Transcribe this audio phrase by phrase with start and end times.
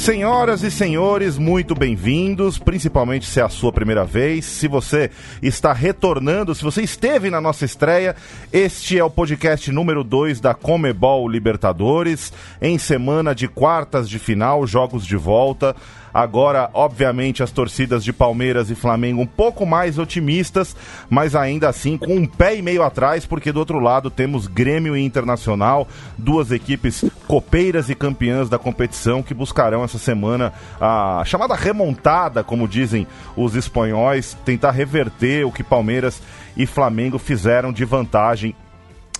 [0.00, 4.46] Senhoras e senhores, muito bem-vindos, principalmente se é a sua primeira vez.
[4.46, 5.10] Se você
[5.42, 8.16] está retornando, se você esteve na nossa estreia,
[8.50, 12.32] este é o podcast número 2 da Comebol Libertadores,
[12.62, 15.76] em semana de quartas de final, jogos de volta.
[16.12, 20.76] Agora, obviamente, as torcidas de Palmeiras e Flamengo um pouco mais otimistas,
[21.08, 24.96] mas ainda assim com um pé e meio atrás, porque do outro lado temos Grêmio
[24.96, 25.86] e Internacional,
[26.18, 32.66] duas equipes copeiras e campeãs da competição que buscarão essa semana a chamada remontada, como
[32.66, 36.22] dizem os espanhóis, tentar reverter o que Palmeiras
[36.56, 38.54] e Flamengo fizeram de vantagem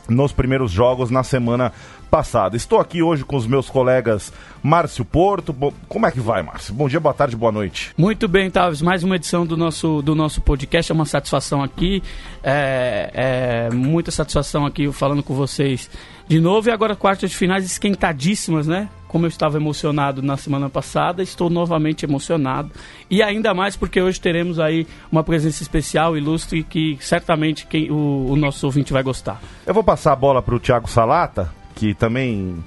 [0.09, 1.73] nos primeiros jogos na semana
[2.11, 2.57] passada.
[2.57, 4.33] Estou aqui hoje com os meus colegas
[4.63, 5.55] Márcio Porto.
[5.89, 6.75] Como é que vai, Márcio?
[6.75, 7.93] Bom dia, boa tarde, boa noite.
[7.97, 8.83] Muito bem, Tavis.
[8.83, 10.91] Mais uma edição do nosso, do nosso podcast.
[10.91, 12.03] É uma satisfação aqui.
[12.43, 15.89] É, é muita satisfação aqui falando com vocês
[16.29, 16.69] de novo.
[16.69, 18.89] E agora quartas de finais esquentadíssimas, né?
[19.07, 22.71] Como eu estava emocionado na semana passada, estou novamente emocionado.
[23.11, 28.27] E ainda mais porque hoje teremos aí uma presença especial, ilustre, que certamente quem, o,
[28.31, 29.41] o nosso ouvinte vai gostar.
[29.67, 32.63] Eu vou passar a bola para o Thiago Salata, que também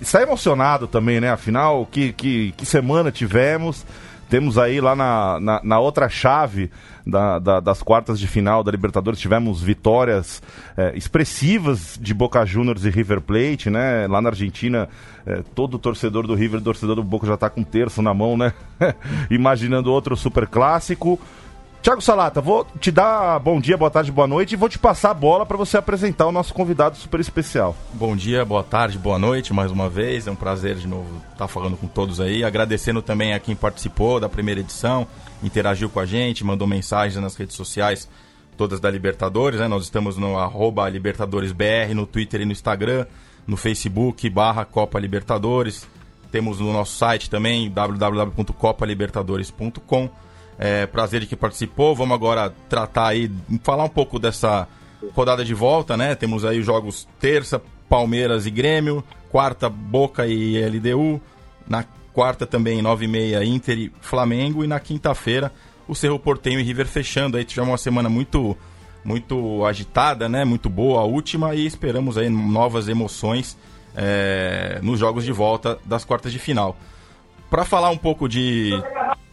[0.00, 1.32] está emocionado também, né?
[1.32, 3.84] Afinal, que, que, que semana tivemos.
[4.30, 6.70] Temos aí lá na, na, na outra chave
[7.04, 10.40] da, da, das quartas de final da Libertadores, tivemos vitórias
[10.76, 14.06] é, expressivas de Boca Juniors e River Plate, né?
[14.06, 14.88] Lá na Argentina,
[15.26, 18.36] é, todo torcedor do River, torcedor do Boca já está com um terço na mão,
[18.36, 18.52] né?
[19.28, 21.18] Imaginando outro super clássico.
[21.82, 25.10] Tiago Salata, vou te dar bom dia, boa tarde, boa noite e vou te passar
[25.10, 27.74] a bola para você apresentar o nosso convidado super especial.
[27.92, 30.28] Bom dia, boa tarde, boa noite mais uma vez.
[30.28, 32.44] É um prazer de novo estar falando com todos aí.
[32.44, 35.08] Agradecendo também a quem participou da primeira edição,
[35.42, 38.08] interagiu com a gente, mandou mensagens nas redes sociais,
[38.56, 39.58] todas da Libertadores.
[39.58, 39.66] Né?
[39.66, 40.36] Nós estamos no
[40.88, 43.06] LibertadoresBR, no Twitter e no Instagram,
[43.44, 45.84] no Facebook, barra Copa Libertadores.
[46.30, 50.31] Temos no nosso site também, www.copalibertadores.com
[50.62, 51.92] é, prazer de que participou.
[51.92, 53.28] Vamos agora tratar aí,
[53.64, 54.68] falar um pouco dessa
[55.12, 56.14] rodada de volta, né?
[56.14, 61.20] Temos aí os jogos terça, Palmeiras e Grêmio, quarta, Boca e LDU,
[61.68, 65.52] na quarta também, 9 e meia, Inter e Flamengo, e na quinta-feira,
[65.88, 67.36] o Cerro Portenho e River fechando.
[67.36, 68.56] Aí tivemos uma semana muito
[69.04, 70.44] muito agitada, né?
[70.44, 73.58] Muito boa a última e esperamos aí novas emoções
[73.96, 76.76] é, nos jogos de volta das quartas de final.
[77.50, 78.70] Para falar um pouco de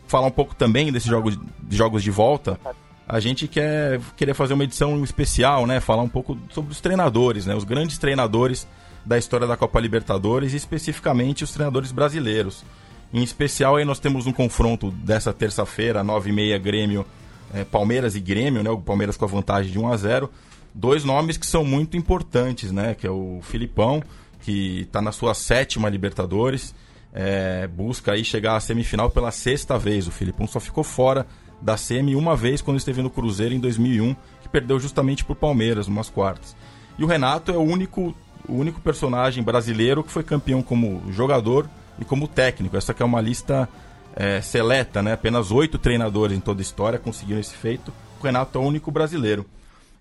[0.09, 1.39] falar um pouco também desses jogos,
[1.69, 2.59] jogos de volta,
[3.07, 5.79] a gente quer querer fazer uma edição especial, né?
[5.79, 7.55] Falar um pouco sobre os treinadores, né?
[7.55, 8.67] Os grandes treinadores
[9.05, 12.65] da história da Copa Libertadores e especificamente os treinadores brasileiros.
[13.13, 17.05] Em especial aí nós temos um confronto dessa terça-feira, 9h30, Grêmio,
[17.53, 18.69] é, Palmeiras e Grêmio, né?
[18.69, 20.29] O Palmeiras com a vantagem de 1 a 0
[20.73, 22.95] Dois nomes que são muito importantes, né?
[22.95, 24.03] Que é o Filipão,
[24.41, 26.73] que está na sua sétima Libertadores,
[27.13, 30.07] é, busca aí chegar à semifinal pela sexta vez.
[30.07, 31.25] O Filipão só ficou fora
[31.61, 35.87] da semi uma vez quando esteve no Cruzeiro em 2001, que perdeu justamente por Palmeiras,
[35.87, 36.55] umas quartas.
[36.97, 38.15] E o Renato é o único,
[38.47, 41.69] o único personagem brasileiro que foi campeão como jogador
[41.99, 42.77] e como técnico.
[42.77, 43.67] Essa é uma lista
[44.15, 45.13] é, seleta, né?
[45.13, 47.93] Apenas oito treinadores em toda a história conseguiram esse feito.
[48.19, 49.45] O Renato é o único brasileiro.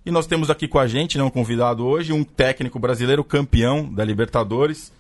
[0.05, 3.93] E nós temos aqui com a gente, né, um convidado hoje, um técnico brasileiro campeão
[3.93, 4.93] da Libertadores,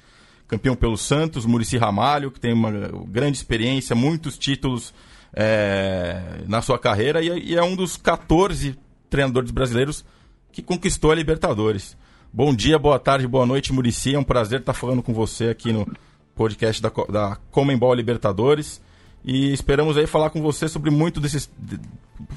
[0.49, 2.73] campeão pelo Santos, Murici Ramalho, que tem uma
[3.07, 4.95] grande experiência, muitos títulos
[5.33, 8.77] é, na sua carreira e, e, é um dos 14
[9.11, 10.05] treinadores brasileiros
[10.51, 11.97] que conquistou a Libertadores.
[12.33, 14.15] Bom dia, boa tarde, boa noite, Murici.
[14.15, 15.87] É um prazer estar falando com você aqui no
[16.35, 18.81] podcast da, da Comembol Libertadores.
[19.25, 21.51] E esperamos aí falar com você sobre muito desses.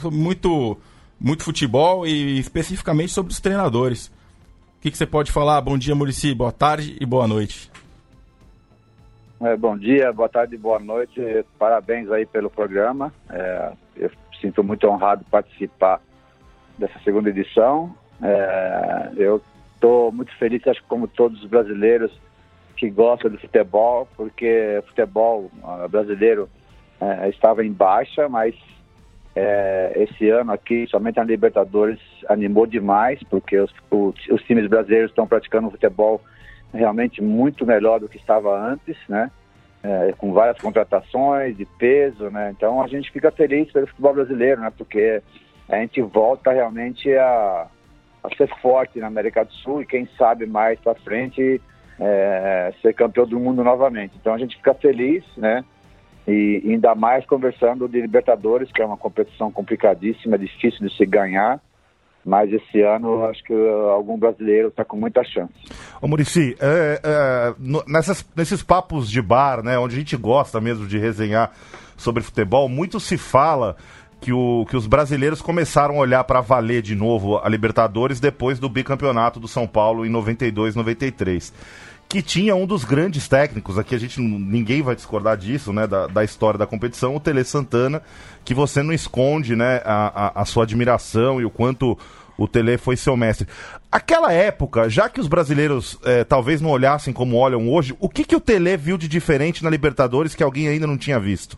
[0.03, 0.77] Muito,
[1.19, 4.07] muito futebol e especificamente sobre os treinadores.
[4.07, 5.61] O que, que você pode falar?
[5.61, 6.33] Bom dia, Murici.
[6.33, 7.70] Boa tarde e boa noite.
[9.43, 11.19] É, bom dia, boa tarde, boa noite.
[11.57, 13.11] Parabéns aí pelo programa.
[13.27, 15.99] É, eu sinto muito honrado participar
[16.77, 17.95] dessa segunda edição.
[18.21, 19.41] É, eu
[19.73, 22.11] estou muito feliz, acho que como todos os brasileiros
[22.77, 25.49] que gostam de futebol, porque o futebol
[25.89, 26.47] brasileiro
[26.99, 28.53] é, estava em baixa, mas
[29.35, 31.99] é, esse ano aqui, somente a Libertadores,
[32.29, 36.21] animou demais, porque os, os, os times brasileiros estão praticando um futebol
[36.73, 39.29] realmente muito melhor do que estava antes, né?
[39.83, 42.53] É, com várias contratações de peso, né?
[42.55, 44.71] Então a gente fica feliz pelo futebol brasileiro, né?
[44.75, 45.21] Porque
[45.67, 47.67] a gente volta realmente a,
[48.23, 51.59] a ser forte na América do Sul e quem sabe mais para frente
[51.99, 54.13] é, ser campeão do mundo novamente.
[54.19, 55.63] Então a gente fica feliz, né?
[56.27, 61.59] E ainda mais conversando de Libertadores, que é uma competição complicadíssima, difícil de se ganhar
[62.25, 63.53] mas esse ano acho que
[63.93, 65.53] algum brasileiro está com muita chance.
[66.01, 67.53] Ô Murici, é, é,
[67.87, 71.51] nessas, nesses papos de bar, né, onde a gente gosta mesmo de resenhar
[71.97, 73.75] sobre futebol, muito se fala
[74.19, 78.59] que, o, que os brasileiros começaram a olhar para valer de novo a Libertadores depois
[78.59, 81.53] do bicampeonato do São Paulo em 92, 93
[82.11, 86.07] que tinha um dos grandes técnicos, aqui a gente ninguém vai discordar disso, né, da,
[86.07, 88.01] da história da competição, o Tele Santana,
[88.43, 91.97] que você não esconde, né, a, a, a sua admiração e o quanto
[92.37, 93.47] o Tele foi seu mestre.
[93.89, 98.25] Aquela época, já que os brasileiros é, talvez não olhassem como olham hoje, o que,
[98.25, 101.57] que o Tele viu de diferente na Libertadores que alguém ainda não tinha visto?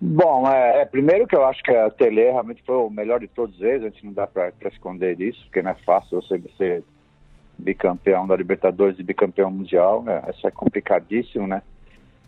[0.00, 3.28] Bom, é, é, primeiro que eu acho que a Tele realmente foi o melhor de
[3.28, 6.82] todos eles, a gente não dá para esconder disso, porque não é fácil você, você
[7.58, 10.22] bicampeão da Libertadores e bicampeão mundial, né?
[10.34, 11.62] isso é complicadíssimo, né?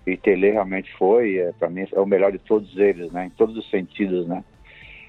[0.06, 3.26] E Tele realmente foi, é, para mim, é o melhor de todos eles, né?
[3.26, 4.42] Em todos os sentidos, né?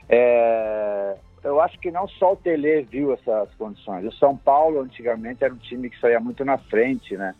[0.09, 4.05] É, eu acho que não só o Tele viu essas condições.
[4.05, 7.33] O São Paulo, antigamente, era um time que saía muito na frente, né?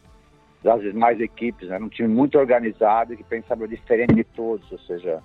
[0.63, 1.75] Das demais equipes, né?
[1.75, 5.21] Era um time muito organizado que pensava diferente de todos, ou seja,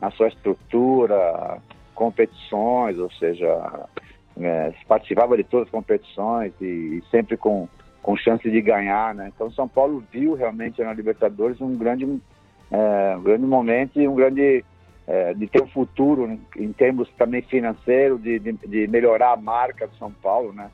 [0.00, 1.58] na sua estrutura,
[1.94, 3.86] competições, ou seja,
[4.40, 7.68] é, participava de todas as competições e, e, sempre com,
[8.02, 9.30] com chance de ganhar, né?
[9.34, 12.04] Então São Paulo viu realmente na Libertadores um grande,
[12.70, 14.64] é, um grande momento e um grande
[15.06, 19.36] é, de ter um futuro em, em termos também financeiro, de, de, de, melhorar a
[19.36, 20.70] marca do São Paulo, né?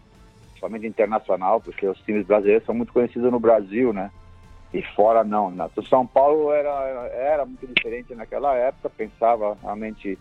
[0.58, 4.10] Somente internacional, porque os times brasileiros são muito conhecidos no Brasil, né?
[4.72, 5.50] E fora não.
[5.50, 5.68] Né?
[5.76, 6.70] O São Paulo era,
[7.12, 10.18] era muito diferente naquela época, pensava realmente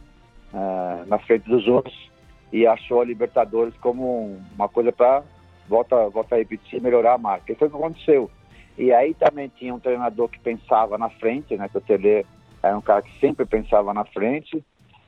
[0.53, 2.12] uh, na frente dos outros
[2.53, 5.23] e achou a Libertadores como uma coisa para,
[5.67, 7.51] volta, volta a repetir, melhorar a marca.
[7.51, 8.31] E foi o que aconteceu.
[8.77, 11.67] E aí também tinha um treinador que pensava na frente, né?
[11.67, 12.23] Que o Tele
[12.61, 14.63] era um cara que sempre pensava na frente.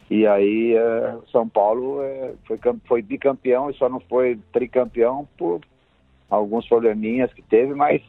[0.09, 5.61] E aí é, São Paulo é, foi, foi bicampeão e só não foi tricampeão por
[6.27, 8.01] alguns probleminhas que teve, mas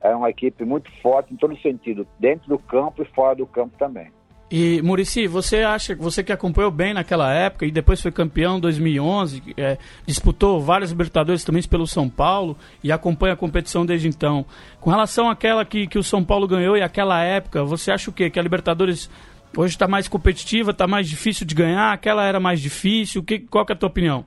[0.00, 3.76] é uma equipe muito forte em todo sentido, dentro do campo e fora do campo
[3.78, 4.10] também.
[4.50, 8.60] E Murici, você acha, você que acompanhou bem naquela época e depois foi campeão em
[8.60, 14.44] 2011, é, disputou várias Libertadores também pelo São Paulo e acompanha a competição desde então.
[14.80, 18.12] Com relação àquela que, que o São Paulo ganhou e aquela época, você acha o
[18.12, 18.28] quê?
[18.28, 19.08] Que a Libertadores
[19.56, 21.92] hoje está mais competitiva, está mais difícil de ganhar?
[21.92, 23.22] Aquela era mais difícil?
[23.22, 24.26] Que, qual que é a tua opinião?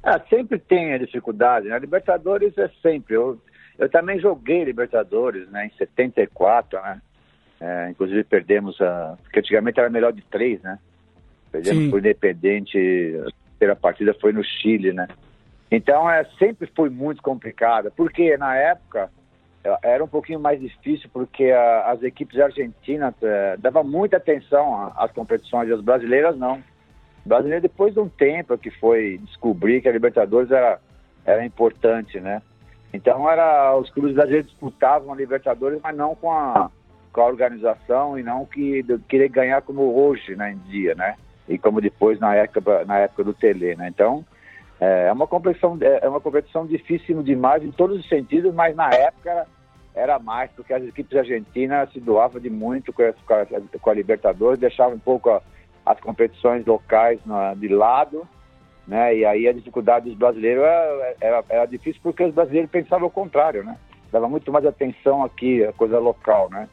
[0.00, 1.76] Ah, sempre tem a dificuldade, né?
[1.76, 3.16] Libertadores é sempre.
[3.16, 3.36] Eu,
[3.76, 5.66] eu também joguei Libertadores, né?
[5.66, 7.00] Em 74, né?
[7.60, 9.16] É, inclusive perdemos a.
[9.22, 10.78] Porque antigamente era melhor de três, né?
[11.50, 11.90] Perdemos Sim.
[11.90, 12.78] por Independente,
[13.26, 15.08] a primeira partida foi no Chile, né?
[15.70, 19.10] Então é, sempre foi muito complicada, porque na época
[19.64, 24.92] é, era um pouquinho mais difícil, porque a, as equipes argentinas é, davam muita atenção
[24.96, 26.62] às competições, e as brasileiras não.
[27.24, 30.80] Brasileiro depois de um tempo que foi descobrir que a Libertadores era,
[31.24, 32.40] era importante, né?
[32.92, 36.70] Então era os clubes brasileiros disputavam a Libertadores, mas não com a
[37.12, 41.16] com a organização e não que querer ganhar como hoje, né, em dia, né?
[41.48, 43.88] E como depois na época, na época do Tele, né?
[43.88, 44.24] Então,
[44.80, 48.76] é, é uma competição é, é uma competição difícil demais em todos os sentidos, mas
[48.76, 49.46] na época
[49.94, 53.12] era mais, porque as equipes argentinas se doavam de muito com a,
[53.80, 55.42] com a Libertadores, deixavam um pouco a,
[55.84, 58.28] as competições locais na, de lado,
[58.86, 59.16] né?
[59.16, 63.10] E aí a dificuldade dos brasileiros era, era, era, difícil porque os brasileiros pensavam o
[63.10, 63.76] contrário, né?
[64.12, 66.68] Dava muito mais atenção aqui, a coisa local, né?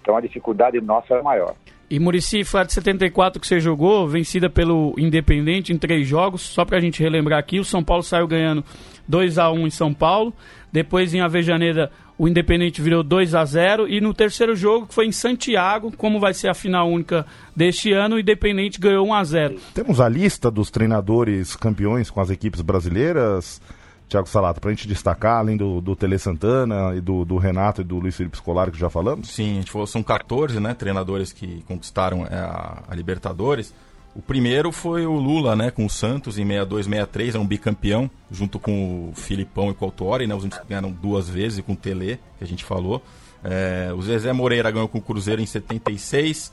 [0.00, 1.54] Então a dificuldade nossa é maior.
[1.90, 6.42] E Murici, foi a de 74 que você jogou, vencida pelo Independente em três jogos.
[6.42, 8.62] Só para a gente relembrar aqui, o São Paulo saiu ganhando
[9.08, 10.34] 2 a 1 em São Paulo.
[10.70, 15.06] Depois em Avejaneira, o Independente virou 2 a 0 E no terceiro jogo, que foi
[15.06, 17.24] em Santiago, como vai ser a final única
[17.56, 22.20] deste ano, o Independente ganhou 1 a 0 Temos a lista dos treinadores campeões com
[22.20, 23.62] as equipes brasileiras.
[24.08, 27.82] Tiago Salato, para a gente destacar, além do, do Tele Santana e do, do, Renato
[27.82, 29.28] e do Luiz Felipe Scolari, que já falamos?
[29.28, 33.74] Sim, a gente falou, são 14 né, treinadores que conquistaram é, a, a, Libertadores.
[34.14, 38.10] O primeiro foi o Lula, né, com o Santos em 62, 63, é um bicampeão,
[38.30, 41.58] junto com o Filipão e com o Autori, né, os únicos que ganharam duas vezes,
[41.58, 43.02] e com o Tele, que a gente falou.
[43.44, 46.50] É, o Zezé Moreira ganhou com o Cruzeiro em 76,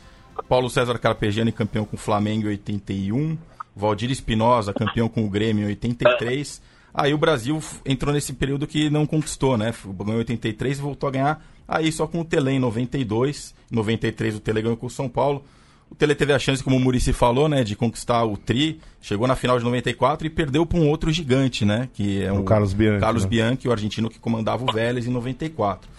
[0.50, 3.38] Paulo César Carpegiani campeão com o Flamengo em 81,
[3.76, 6.62] Valdir Espinosa campeão com o Grêmio em 83,
[6.96, 9.74] Aí o Brasil entrou nesse período que não conquistou, né?
[9.86, 11.46] Ganhou 83 e voltou a ganhar.
[11.68, 13.54] Aí só com o Tele em 92.
[13.70, 15.44] Em 93 o Tele ganhou com o São Paulo.
[15.92, 18.80] O Tele teve a chance, como o Murici falou, né, de conquistar o Tri.
[19.02, 21.90] Chegou na final de 94 e perdeu para um outro gigante, né?
[21.94, 23.00] Que é o, o Carlos Bianchi.
[23.02, 23.30] Carlos né?
[23.30, 25.90] Bianchi, o argentino que comandava o Vélez em 94.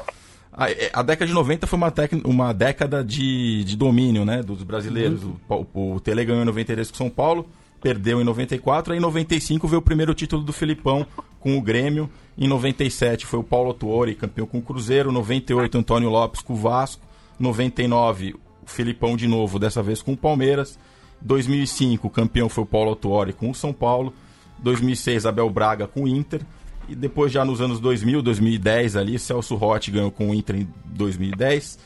[0.50, 1.92] A, é, a década de 90 foi uma,
[2.24, 5.22] uma década de, de domínio, né, dos brasileiros.
[5.22, 5.36] Uhum.
[5.46, 7.46] O, o, o Tele ganhou em 93 com o São Paulo
[7.80, 8.92] perdeu em 94.
[8.92, 11.06] Aí em 95 veio o primeiro título do Filipão
[11.40, 12.10] com o Grêmio.
[12.36, 15.12] Em 97 foi o Paulo Tuori, campeão com o Cruzeiro.
[15.12, 17.02] 98, Antônio Lopes com o Vasco.
[17.38, 20.78] 99, o Filipão de novo, dessa vez com o Palmeiras.
[21.20, 24.12] 2005, o campeão foi o Paulo Tuori com o São Paulo.
[24.58, 26.40] 2006, Abel Braga com o Inter.
[26.88, 30.68] E depois, já nos anos 2000, 2010 ali, Celso Rotti ganhou com o Inter em
[30.84, 31.78] 2010.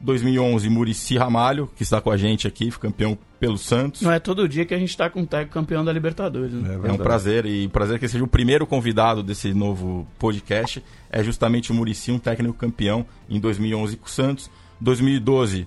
[0.00, 4.02] 2011, Murici Ramalho, que está com a gente aqui, campeão pelo Santos.
[4.02, 6.52] Não é todo dia que a gente está com o técnico campeão da Libertadores.
[6.52, 6.80] Né?
[6.84, 10.82] É, é, um prazer, e prazer que seja o primeiro convidado desse novo podcast.
[11.10, 14.50] É justamente o Murici, um técnico campeão em 2011 com o Santos.
[14.80, 15.66] 2012,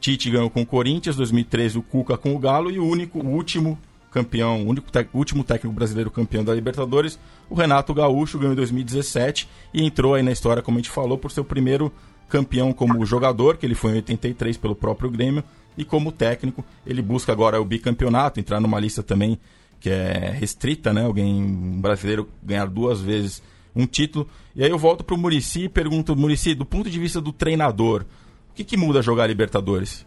[0.00, 1.16] Tite ganhou com o Corinthians.
[1.16, 2.70] 2013, o Cuca com o Galo.
[2.70, 3.78] E o único, o último
[4.12, 9.48] campeão, o único último técnico brasileiro campeão da Libertadores, o Renato Gaúcho, ganhou em 2017
[9.72, 11.90] e entrou aí na história, como a gente falou, por ser o primeiro
[12.32, 15.44] campeão como jogador, que ele foi em 83 pelo próprio Grêmio,
[15.76, 19.38] e como técnico, ele busca agora o bicampeonato, entrar numa lista também
[19.78, 21.04] que é restrita, né?
[21.04, 23.42] Alguém brasileiro ganhar duas vezes
[23.76, 24.26] um título.
[24.54, 27.32] E aí eu volto para o Murici e pergunto, Murici, do ponto de vista do
[27.32, 28.06] treinador,
[28.50, 30.06] o que, que muda jogar Libertadores?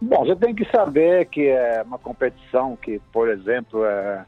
[0.00, 4.24] Bom, você tem que saber que é uma competição que, por exemplo, é,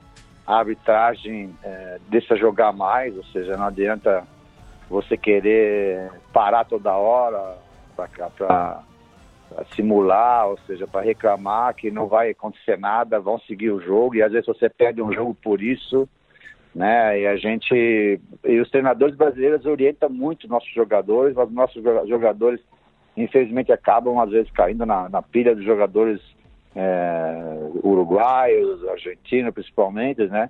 [0.46, 4.26] a arbitragem é, deixa jogar mais, ou seja, não adianta
[4.88, 7.56] você querer parar toda hora
[7.94, 8.82] para
[9.74, 14.22] simular, ou seja, para reclamar que não vai acontecer nada, vão seguir o jogo e
[14.22, 16.08] às vezes você perde um jogo por isso,
[16.74, 17.20] né?
[17.20, 22.60] E a gente e os treinadores brasileiros orientam muito nossos jogadores, mas nossos jogadores
[23.16, 26.20] infelizmente acabam às vezes caindo na, na pilha dos jogadores
[26.76, 30.48] é, uruguaios, argentinos principalmente, né?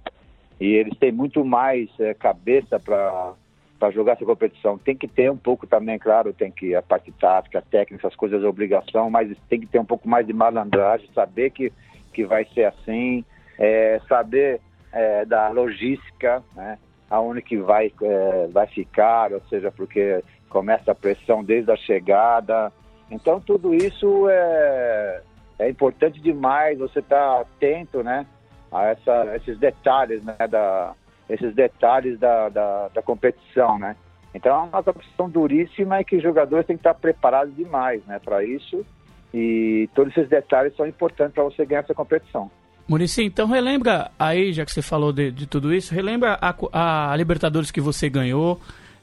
[0.61, 3.33] E eles têm muito mais é, cabeça para
[3.78, 4.76] para jogar essa competição.
[4.76, 8.16] Tem que ter um pouco também, claro, tem que a parte tática, a técnica, essas
[8.16, 11.73] coisas é obrigação, mas tem que ter um pouco mais de malandragem, saber que,
[12.12, 13.25] que vai ser assim,
[13.58, 14.61] é, saber
[14.92, 20.94] é, da logística, né, aonde que vai, é, vai ficar, ou seja, porque começa a
[20.94, 22.73] pressão desde a chegada.
[23.11, 25.23] Então tudo isso é,
[25.58, 28.26] é importante demais, você estar tá atento, né,
[28.73, 30.94] a essa, esses detalhes, né, da,
[31.28, 33.97] esses detalhes da, da, da competição, né?
[34.35, 38.20] Então é uma competição duríssima e que os jogadores têm que estar preparados demais, né,
[38.23, 38.85] para isso.
[39.32, 42.50] E todos esses detalhes são importantes para você ganhar essa competição.
[42.88, 47.16] Murici, então relembra aí, já que você falou de, de tudo isso, relembra a, a
[47.16, 48.58] Libertadores que você ganhou,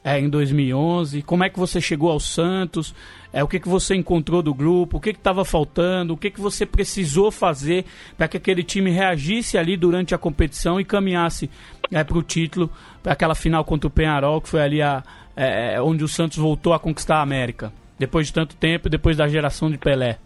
[0.06, 1.24] é, em 2011?
[1.24, 2.94] Como é que você chegou ao Santos?
[3.34, 4.98] É, o que, que você encontrou do grupo?
[4.98, 6.14] O que estava faltando?
[6.14, 7.86] O que, que você precisou fazer
[8.16, 11.50] para que aquele time reagisse ali durante a competição e caminhasse
[11.92, 12.70] é, para o título,
[13.02, 15.02] para aquela final contra o Penharol, que foi ali a,
[15.36, 17.74] é, é, onde o Santos voltou a conquistar a América?
[17.98, 20.20] Depois de tanto tempo, depois da geração de Pelé.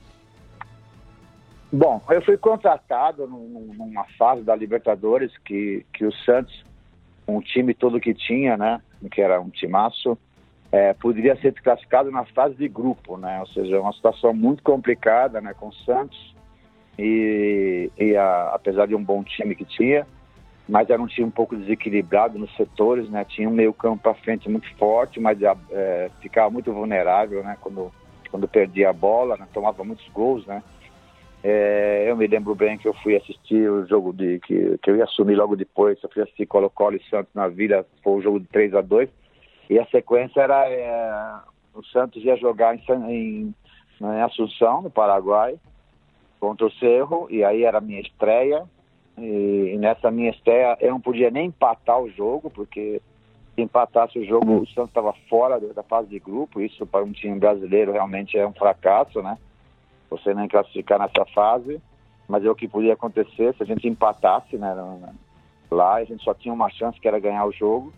[1.71, 6.65] Bom, eu fui contratado numa fase da Libertadores que, que o Santos,
[7.29, 8.81] com o time todo que tinha, né?
[9.11, 10.17] que era um timaço,
[10.71, 13.39] é, poderia ser classificado na fase de grupo, né?
[13.39, 15.53] Ou seja, uma situação muito complicada, né?
[15.53, 16.35] Com o Santos
[16.97, 20.07] e, e a, apesar de um bom time que tinha,
[20.67, 23.23] mas era um time um pouco desequilibrado nos setores, né?
[23.25, 25.39] Tinha um meio campo para frente muito forte, mas
[25.71, 27.57] é, ficava muito vulnerável, né?
[27.61, 27.91] Quando
[28.31, 29.47] quando perdia a bola, né?
[29.51, 30.61] tomava muitos gols, né?
[31.41, 34.97] É, eu me lembro bem que eu fui assistir o jogo de que, que eu
[34.97, 38.39] ia assumir logo depois, eu fui assistir Colo-Colo e Santos na Vila, foi o jogo
[38.39, 39.09] de 3 a 2
[39.69, 41.39] e a sequência era é,
[41.73, 43.55] o Santos ia jogar em, em,
[44.01, 45.57] em, Assunção, no Paraguai,
[46.39, 48.63] contra o Cerro, e aí era a minha estreia,
[49.17, 53.01] e, e nessa minha estreia eu não podia nem empatar o jogo, porque
[53.55, 57.11] se empatasse o jogo o Santos estava fora da fase de grupo, isso para um
[57.11, 59.37] time brasileiro realmente é um fracasso, né?
[60.09, 61.81] Você nem classificar nessa fase,
[62.27, 64.75] mas é o que podia acontecer se a gente empatasse né,
[65.71, 67.91] lá, a gente só tinha uma chance que era ganhar o jogo.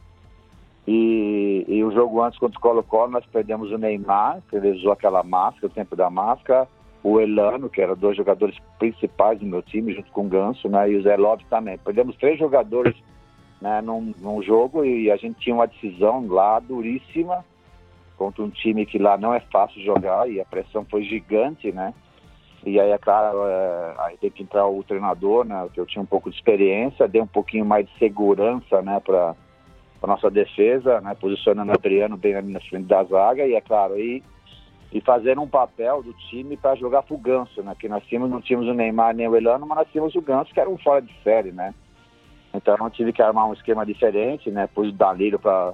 [0.88, 4.92] E, e o jogo antes contra o Colo-Colo nós perdemos o Neymar, que ele usou
[4.92, 6.68] aquela máscara, o tempo da máscara,
[7.04, 10.90] o Elano, que eram dois jogadores principais do meu time, junto com o Ganso, né,
[10.90, 11.78] e o Zé Lopes também.
[11.78, 12.96] Perdemos três jogadores
[13.62, 17.46] né, num, num jogo e a gente tinha uma decisão lá duríssima,
[18.22, 21.92] contra um time que lá não é fácil jogar e a pressão foi gigante, né?
[22.64, 25.68] E aí, é claro, é, aí tem que entrar o treinador, né?
[25.74, 29.00] Que eu tinha um pouco de experiência, dei um pouquinho mais de segurança, né?
[29.00, 29.36] Para
[30.04, 31.18] a nossa defesa, né?
[31.20, 34.22] Posicionando o Adriano bem na frente da zaga e, é claro, aí
[34.94, 37.74] e fazer um papel do time para jogar pro Ganso, né?
[37.80, 40.54] Que nós tínhamos, não tínhamos o Neymar nem o Elano, mas nós tínhamos o Ganso,
[40.54, 41.74] que era um fora de série, né?
[42.54, 44.68] Então eu tive que armar um esquema diferente, né?
[44.68, 45.74] Pus o Danilo para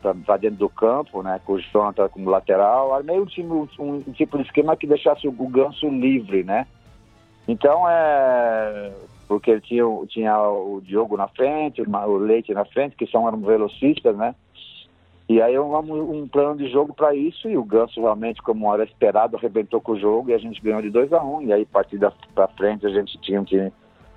[0.00, 4.12] para dentro do campo, né, com o Jonathan como lateral, armei um, time, um, um,
[4.12, 6.66] tipo de esquema que deixasse o, Ganso livre, né,
[7.46, 8.92] Então, é.
[9.26, 13.38] Porque ele tinha, tinha o Diogo na frente, o Leite na frente, que são eram
[13.40, 14.34] velocistas, né?
[15.28, 18.84] E aí um, um plano de jogo para isso, e o Ganso realmente, como era
[18.84, 21.52] esperado, arrebentou com o jogo e a gente ganhou de 2 a 1 um, E
[21.52, 22.00] aí, a partir
[22.34, 23.70] para frente, a gente tinha um time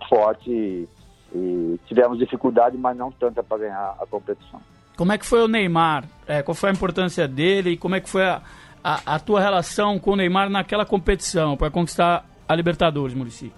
[0.07, 0.87] forte e,
[1.35, 4.61] e tivemos dificuldade, mas não tanta para ganhar a competição.
[5.01, 6.03] Como é que foi o Neymar?
[6.27, 8.39] É, qual foi a importância dele e como é que foi a,
[8.83, 13.51] a, a tua relação com o Neymar naquela competição para conquistar a Libertadores, Murici?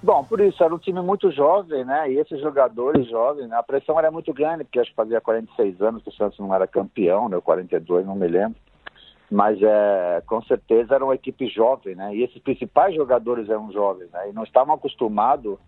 [0.00, 2.12] Bom, por isso, era um time muito jovem, né?
[2.12, 3.56] E esses jogadores jovens, né?
[3.56, 6.54] a pressão era muito grande, porque acho que fazia 46 anos que o Santos não
[6.54, 7.40] era campeão, né?
[7.40, 8.54] 42, não me lembro.
[9.28, 12.14] Mas é, com certeza era uma equipe jovem, né?
[12.14, 14.30] E esses principais jogadores eram jovens, né?
[14.30, 15.58] E não estavam acostumados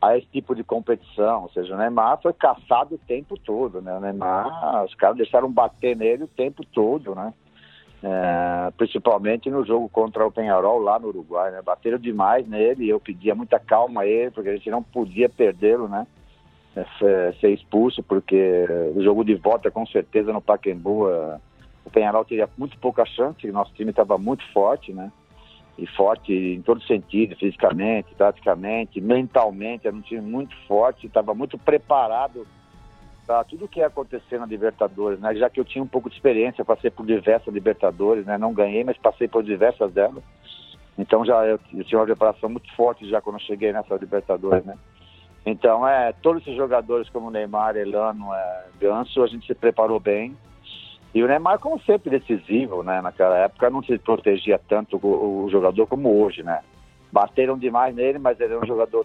[0.00, 1.42] a esse tipo de competição.
[1.42, 3.96] Ou seja, o Neymar foi caçado o tempo todo, né?
[3.96, 7.32] O Neymar, os caras deixaram bater nele o tempo todo, né?
[8.02, 11.60] É, principalmente no jogo contra o Penharol lá no Uruguai, né?
[11.60, 15.86] Bateram demais nele eu pedia muita calma a ele, porque a gente não podia perdê-lo,
[15.86, 16.06] né?
[16.74, 18.64] É, ser expulso, porque
[18.94, 21.38] o jogo de volta, com certeza, no Paquembu, é,
[21.84, 25.12] o Penharol teria muito pouca chance, nosso time estava muito forte, né?
[25.78, 31.56] E forte em todo sentido, fisicamente, taticamente, mentalmente, era um time muito forte, estava muito
[31.56, 32.46] preparado
[33.26, 35.34] para tudo que ia acontecer na Libertadores, né?
[35.36, 38.36] Já que eu tinha um pouco de experiência, passei por diversas Libertadores, né?
[38.36, 40.22] Não ganhei, mas passei por diversas delas.
[40.98, 44.64] Então já eu, eu tinha uma preparação muito forte já quando eu cheguei nessa Libertadores,
[44.64, 44.76] né?
[45.44, 50.36] Então, é, todos esses jogadores como Neymar, Elano, é, Ganso, a gente se preparou bem.
[51.14, 53.00] E o Neymar, como sempre, decisivo, né?
[53.02, 56.60] Naquela época não se protegia tanto o, o jogador como hoje, né?
[57.10, 59.04] Bateram demais nele, mas ele era um jogador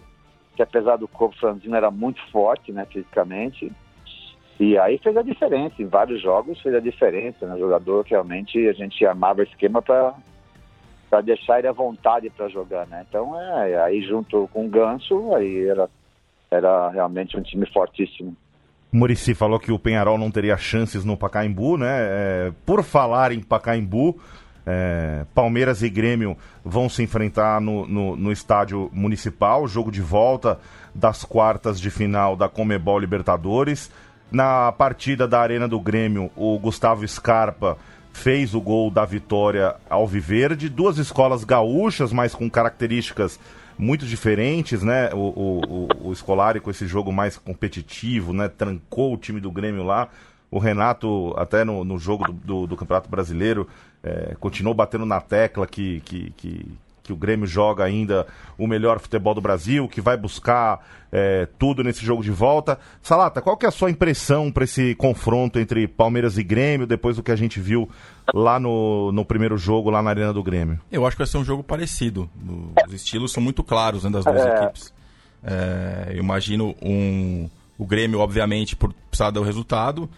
[0.54, 2.86] que, apesar do corpo franzino, era muito forte, né?
[2.86, 3.72] Fisicamente.
[4.58, 7.54] E aí fez a diferença, em vários jogos fez a diferença, né?
[7.56, 10.14] O jogador que realmente a gente armava esquema para
[11.08, 13.06] para deixar ele à vontade para jogar, né?
[13.08, 15.88] Então, é, aí junto com o Ganso, aí era,
[16.50, 18.36] era realmente um time fortíssimo.
[18.92, 21.88] Murici falou que o Penharol não teria chances no Pacaembu, né?
[21.90, 24.18] É, por falar em Pacaembu,
[24.66, 30.58] é, Palmeiras e Grêmio vão se enfrentar no, no, no, estádio municipal, jogo de volta
[30.94, 33.90] das quartas de final da Comebol Libertadores.
[34.30, 37.78] Na partida da Arena do Grêmio, o Gustavo Scarpa
[38.12, 40.68] fez o gol da vitória ao Viverde.
[40.68, 43.38] Duas escolas gaúchas, mas com características
[43.78, 45.10] muito diferentes, né?
[45.12, 48.48] O, o, o, Scolari com esse jogo mais competitivo, né?
[48.48, 50.08] Trancou o time do Grêmio lá.
[50.50, 53.68] O Renato, até no, no jogo do, do, do Campeonato Brasileiro,
[54.02, 56.72] é, continuou batendo na tecla que, que, que,
[57.06, 58.26] que o Grêmio joga ainda
[58.58, 62.78] o melhor futebol do Brasil, que vai buscar é, tudo nesse jogo de volta.
[63.02, 67.16] Salata, qual que é a sua impressão para esse confronto entre Palmeiras e Grêmio, depois
[67.16, 67.88] do que a gente viu
[68.34, 70.80] lá no, no primeiro jogo, lá na Arena do Grêmio?
[70.90, 72.28] Eu acho que vai ser um jogo parecido.
[72.86, 74.56] Os estilos são muito claros né, das duas é.
[74.56, 74.92] equipes.
[75.42, 80.08] É, eu imagino um, o Grêmio, obviamente, por precisar dar o resultado,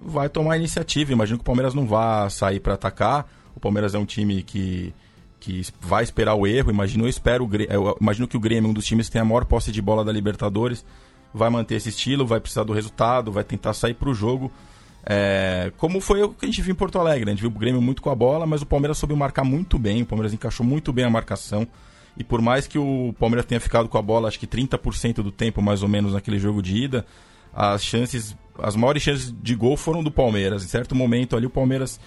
[0.00, 1.12] vai tomar a iniciativa.
[1.12, 3.28] Imagino que o Palmeiras não vá sair para atacar.
[3.54, 4.94] O Palmeiras é um time que
[5.40, 6.70] que vai esperar o erro.
[6.70, 9.46] Imagino, eu espero, eu imagino que o Grêmio, um dos times que tem a maior
[9.46, 10.84] posse de bola da Libertadores,
[11.32, 14.52] vai manter esse estilo, vai precisar do resultado, vai tentar sair para o jogo.
[15.04, 17.58] É, como foi o que a gente viu em Porto Alegre, a gente viu o
[17.58, 20.64] Grêmio muito com a bola, mas o Palmeiras soube marcar muito bem, o Palmeiras encaixou
[20.64, 21.66] muito bem a marcação.
[22.16, 25.32] E por mais que o Palmeiras tenha ficado com a bola, acho que 30% do
[25.32, 27.06] tempo mais ou menos naquele jogo de ida,
[27.54, 30.62] as chances, as maiores chances de gol foram do Palmeiras.
[30.62, 31.98] Em certo momento ali o Palmeiras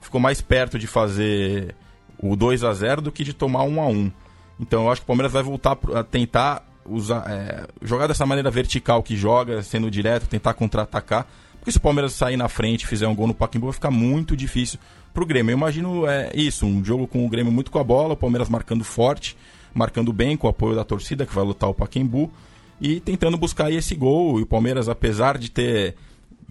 [0.00, 1.74] ficou mais perto de fazer
[2.22, 4.12] o 2 a 0 do que de tomar 1 a 1
[4.60, 8.50] Então eu acho que o Palmeiras vai voltar a tentar usar, é, jogar dessa maneira
[8.50, 11.26] vertical que joga, sendo direto, tentar contra-atacar.
[11.58, 13.90] Porque se o Palmeiras sair na frente e fizer um gol no Pacaembu, vai ficar
[13.90, 14.78] muito difícil
[15.12, 15.52] pro Grêmio.
[15.52, 18.48] Eu imagino é, isso, um jogo com o Grêmio muito com a bola, o Palmeiras
[18.48, 19.36] marcando forte,
[19.74, 22.30] marcando bem com o apoio da torcida que vai lutar o Pacaembu
[22.80, 24.40] e tentando buscar esse gol.
[24.40, 25.96] E o Palmeiras, apesar de ter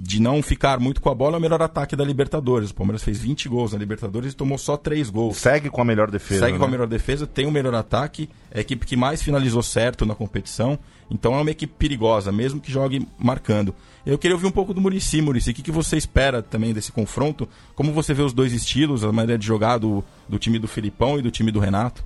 [0.01, 2.69] de não ficar muito com a bola, é o melhor ataque da Libertadores.
[2.69, 5.35] O Palmeiras fez 20 gols na Libertadores e tomou só 3 gols.
[5.35, 6.45] Segue com a melhor defesa.
[6.45, 6.59] Segue né?
[6.59, 10.05] com a melhor defesa, tem o melhor ataque, é a equipe que mais finalizou certo
[10.05, 10.79] na competição.
[11.11, 13.75] Então é uma equipe perigosa, mesmo que jogue marcando.
[14.05, 15.51] Eu queria ouvir um pouco do Murici, Murici.
[15.51, 17.49] O que, que você espera também desse confronto?
[17.75, 21.19] Como você vê os dois estilos, a maneira de jogar do, do time do Filipão
[21.19, 22.05] e do time do Renato?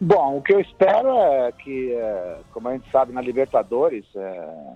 [0.00, 4.74] Bom, o que eu espero é que, é, como a gente sabe na Libertadores, é,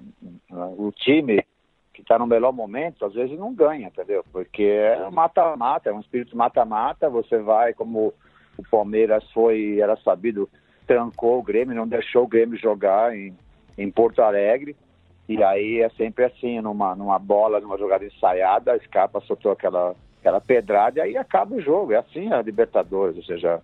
[0.50, 1.44] o time
[1.92, 4.24] que está no melhor momento, às vezes não ganha, entendeu?
[4.32, 8.14] Porque é mata-mata, é um espírito mata-mata, você vai, como
[8.56, 10.48] o Palmeiras foi, era sabido,
[10.86, 13.36] trancou o Grêmio, não deixou o Grêmio jogar em,
[13.76, 14.74] em Porto Alegre,
[15.28, 19.94] e aí é sempre assim, numa, numa bola, numa jogada ensaiada, a Scarpa soltou aquela
[20.20, 21.92] aquela pedrada e aí acaba o jogo.
[21.92, 23.60] É assim a Libertadores, ou seja,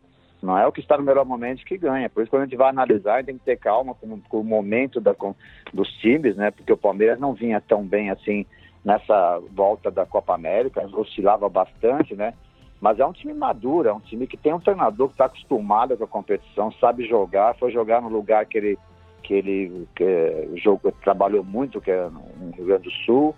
[0.46, 2.08] não é o que está no melhor momento que ganha.
[2.08, 4.40] Por isso, quando a gente vai analisar, a gente tem que ter calma com, com
[4.40, 5.34] o momento da, com,
[5.74, 6.50] dos times, né?
[6.50, 8.46] Porque o Palmeiras não vinha tão bem assim
[8.84, 12.32] nessa volta da Copa América, oscilava bastante, né?
[12.80, 15.96] Mas é um time maduro, é um time que tem um treinador que está acostumado
[15.96, 18.78] com a competição, sabe jogar, foi jogar no lugar que ele
[19.24, 23.34] que ele que, jogou, trabalhou muito, que é no Rio Grande do Sul,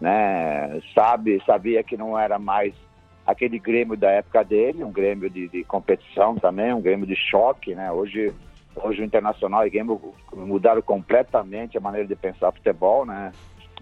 [0.00, 0.80] né?
[0.94, 2.74] Sabe, sabia que não era mais
[3.26, 7.74] aquele Grêmio da época dele, um Grêmio de, de competição também, um Grêmio de choque,
[7.74, 7.90] né?
[7.90, 8.32] Hoje,
[8.76, 13.32] hoje o Internacional e o Grêmio mudaram completamente a maneira de pensar futebol, né?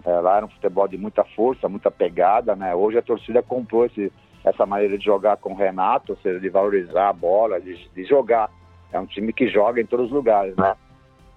[0.03, 2.73] É, lá era um futebol de muita força, muita pegada, né?
[2.73, 4.11] Hoje a torcida comprou esse,
[4.43, 8.03] essa maneira de jogar com o Renato, ou seja, de valorizar a bola, de, de
[8.03, 8.49] jogar.
[8.91, 10.75] É um time que joga em todos os lugares, né?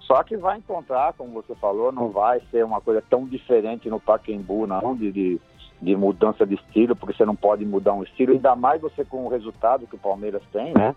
[0.01, 3.99] Só que vai encontrar, como você falou, não vai ser uma coisa tão diferente no
[3.99, 5.41] Pacaembu, não, de, de
[5.81, 9.25] de mudança de estilo, porque você não pode mudar um estilo, ainda mais você com
[9.25, 10.95] o resultado que o Palmeiras tem, né?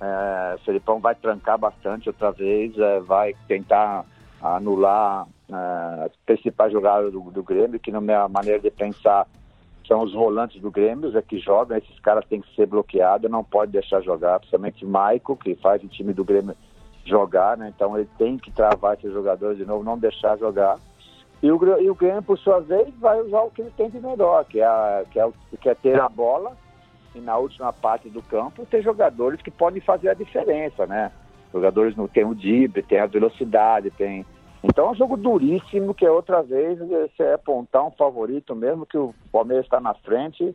[0.00, 4.04] É, o Felipão vai trancar bastante outra vez, é, vai tentar
[4.42, 9.26] anular é, as principais jogadas do, do Grêmio, que na minha maneira de pensar
[9.86, 13.44] são os volantes do Grêmio, é que jogam, esses caras têm que ser bloqueados, não
[13.44, 16.56] pode deixar jogar, principalmente o Maico, que faz o time do Grêmio
[17.04, 17.72] jogar, né?
[17.74, 20.76] Então ele tem que travar esses jogadores de novo, não deixar jogar.
[21.46, 24.00] E o, e o Grêmio, por sua vez, vai usar o que ele tem de
[24.00, 25.30] melhor, que é, que é,
[25.60, 26.56] que é ter a bola
[27.14, 31.12] e na última parte do campo ter jogadores que podem fazer a diferença, né?
[31.52, 34.26] Jogadores não tem o drible, tem a velocidade, tem.
[34.60, 38.84] Então é um jogo duríssimo, que é outra vez você é apontar um favorito, mesmo
[38.84, 40.52] que o Palmeiras está na frente,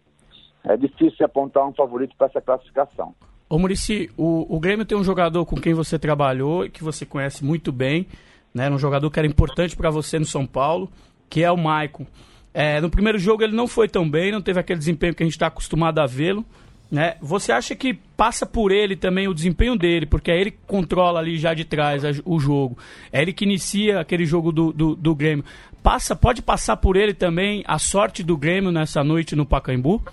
[0.65, 3.15] é difícil apontar um favorito para essa classificação.
[3.49, 7.05] Ô Murici, o, o Grêmio tem um jogador com quem você trabalhou e que você
[7.05, 8.07] conhece muito bem,
[8.53, 8.69] né?
[8.69, 10.89] Um jogador que era importante para você no São Paulo,
[11.29, 12.05] que é o Maicon.
[12.53, 15.25] É, no primeiro jogo ele não foi tão bem, não teve aquele desempenho que a
[15.25, 16.45] gente está acostumado a vê-lo.
[16.91, 17.15] Né?
[17.21, 21.19] Você acha que passa por ele também o desempenho dele, porque é ele que controla
[21.19, 22.77] ali já de trás o jogo,
[23.13, 25.45] é ele que inicia aquele jogo do, do, do Grêmio.
[25.81, 30.03] Passa, pode passar por ele também a sorte do Grêmio nessa noite no Pacaembu?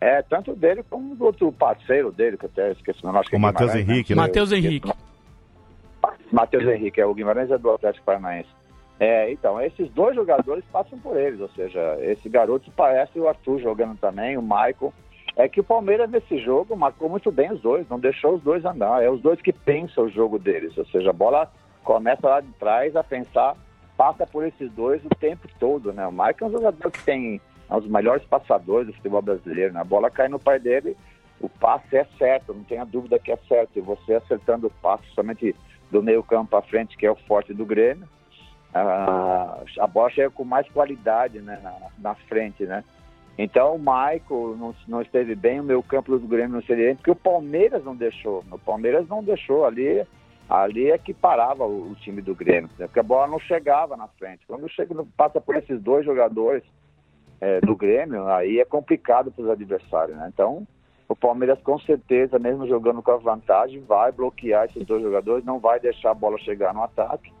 [0.00, 3.24] É, tanto dele como do outro parceiro dele, que até esqueci o nome.
[3.32, 4.22] O Matheus Henrique, né?
[4.22, 4.92] Matheus Henrique.
[6.32, 8.48] Matheus Henrique, é o Guimarães é do Atlético Paranaense.
[9.00, 13.60] É, então, esses dois jogadores passam por eles, ou seja, esse garoto parece o Arthur
[13.60, 14.92] jogando também, o Michael.
[15.36, 18.64] É que o Palmeiras nesse jogo marcou muito bem os dois, não deixou os dois
[18.64, 19.04] andar.
[19.04, 21.48] É os dois que pensam o jogo deles, ou seja, a bola
[21.84, 23.56] começa lá de trás a pensar,
[23.96, 26.04] passa por esses dois o tempo todo, né?
[26.08, 27.40] O Michael é um jogador que tem
[27.70, 29.80] é um dos melhores passadores do futebol brasileiro, né?
[29.80, 30.96] A bola cai no pai dele,
[31.40, 33.70] o passe é certo, não tenha dúvida que é certo.
[33.76, 35.54] E você acertando o passe somente
[35.90, 38.08] do meio campo à frente, que é o forte do Grêmio.
[38.74, 42.84] A, a bola chega com mais qualidade né, na, na frente, né?
[43.38, 46.96] Então o Michael não, não esteve bem, o meio campo do Grêmio não seria bem,
[46.96, 48.44] porque o Palmeiras não deixou.
[48.50, 50.04] O Palmeiras não deixou ali.
[50.48, 52.86] Ali é que parava o, o time do Grêmio, né?
[52.86, 54.46] porque a bola não chegava na frente.
[54.46, 56.62] Quando chega, passa por esses dois jogadores
[57.38, 60.30] é, do Grêmio, aí é complicado para os adversários, né?
[60.32, 60.66] Então,
[61.08, 65.58] o Palmeiras com certeza, mesmo jogando com a vantagem, vai bloquear esses dois jogadores, não
[65.58, 67.32] vai deixar a bola chegar no ataque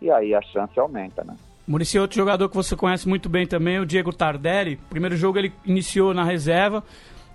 [0.00, 1.36] e aí a chance aumenta, né?
[1.66, 4.76] Murici, outro jogador que você conhece muito bem também, o Diego Tardelli.
[4.88, 6.82] Primeiro jogo ele iniciou na reserva,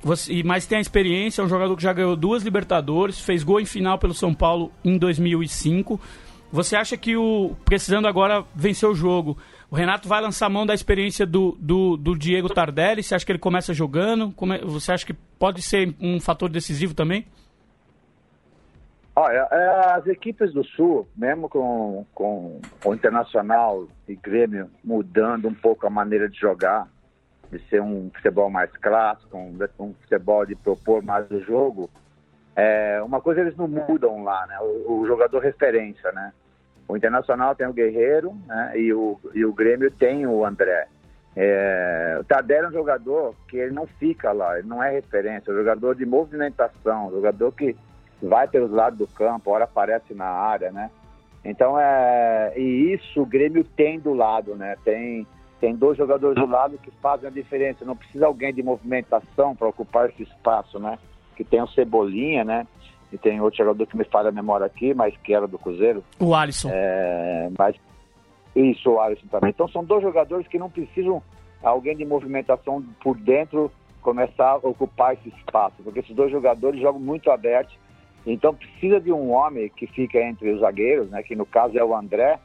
[0.04, 3.60] você, mas tem a experiência, é um jogador que já ganhou duas Libertadores, fez gol
[3.60, 6.02] em final pelo São Paulo em 2005.
[6.52, 9.38] Você acha que o precisando agora vencer o jogo,
[9.70, 13.02] o Renato vai lançar mão da experiência do, do, do Diego Tardelli?
[13.04, 14.32] Você acha que ele começa jogando?
[14.32, 17.26] Come, você acha que pode ser um fator decisivo também?
[19.16, 25.54] Olha, é, as equipes do Sul, mesmo com, com o Internacional e Grêmio mudando um
[25.54, 26.88] pouco a maneira de jogar,
[27.50, 31.90] de ser um futebol mais clássico, um, um futebol de propor mais o jogo,
[32.56, 34.58] é, uma coisa eles não mudam lá, né?
[34.62, 36.34] O, o jogador referência, né?
[36.88, 40.88] O Internacional tem o Guerreiro né, e, o, e o Grêmio tem o André.
[41.36, 45.52] É, o Tadeu é um jogador que ele não fica lá, ele não é referência,
[45.52, 47.76] é um jogador de movimentação, um jogador que
[48.22, 50.90] vai pelos lados do campo, hora aparece na área, né?
[51.44, 54.78] Então, é, e isso o Grêmio tem do lado, né?
[54.84, 55.28] Tem,
[55.60, 57.86] tem dois jogadores do lado que fazem a diferença.
[57.86, 60.98] Não precisa alguém de movimentação para ocupar esse espaço, né?
[61.36, 62.66] Que tem o Cebolinha, né?
[63.12, 66.04] E tem outro jogador que me falha a memória aqui, mas que era do Cruzeiro.
[66.20, 66.70] O Alisson.
[66.72, 67.76] É, mas
[68.56, 69.50] isso, o Alisson também.
[69.50, 71.22] Então são dois jogadores que não precisam
[71.64, 77.02] alguém de movimentação por dentro começar a ocupar esse espaço, porque esses dois jogadores jogam
[77.02, 77.76] muito abertos.
[78.26, 81.84] Então precisa de um homem que fica entre os zagueiros, né, que no caso é
[81.84, 82.40] o André,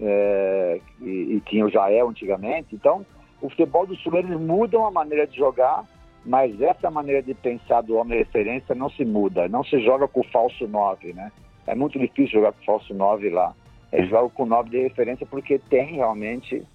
[0.00, 2.74] é, e, e, tinha o Jael antigamente.
[2.74, 3.04] Então
[3.40, 5.84] o futebol do Sul, eles mudam a maneira de jogar,
[6.26, 10.20] mas essa maneira de pensar do homem referência não se muda, não se joga com
[10.20, 11.30] o falso 9, né?
[11.66, 13.54] É muito difícil jogar com o falso 9 lá.
[13.92, 16.66] Eles jogam com o 9 de referência porque tem realmente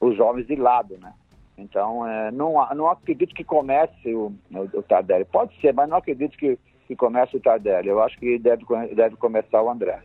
[0.00, 1.12] os jovens de lado, né?
[1.56, 5.24] Então, é, não, não acredito que comece o, o, o Tardelli.
[5.24, 7.88] Pode ser, mas não acredito que que começa o Tardelli.
[7.88, 9.98] Eu acho que deve, deve começar o André.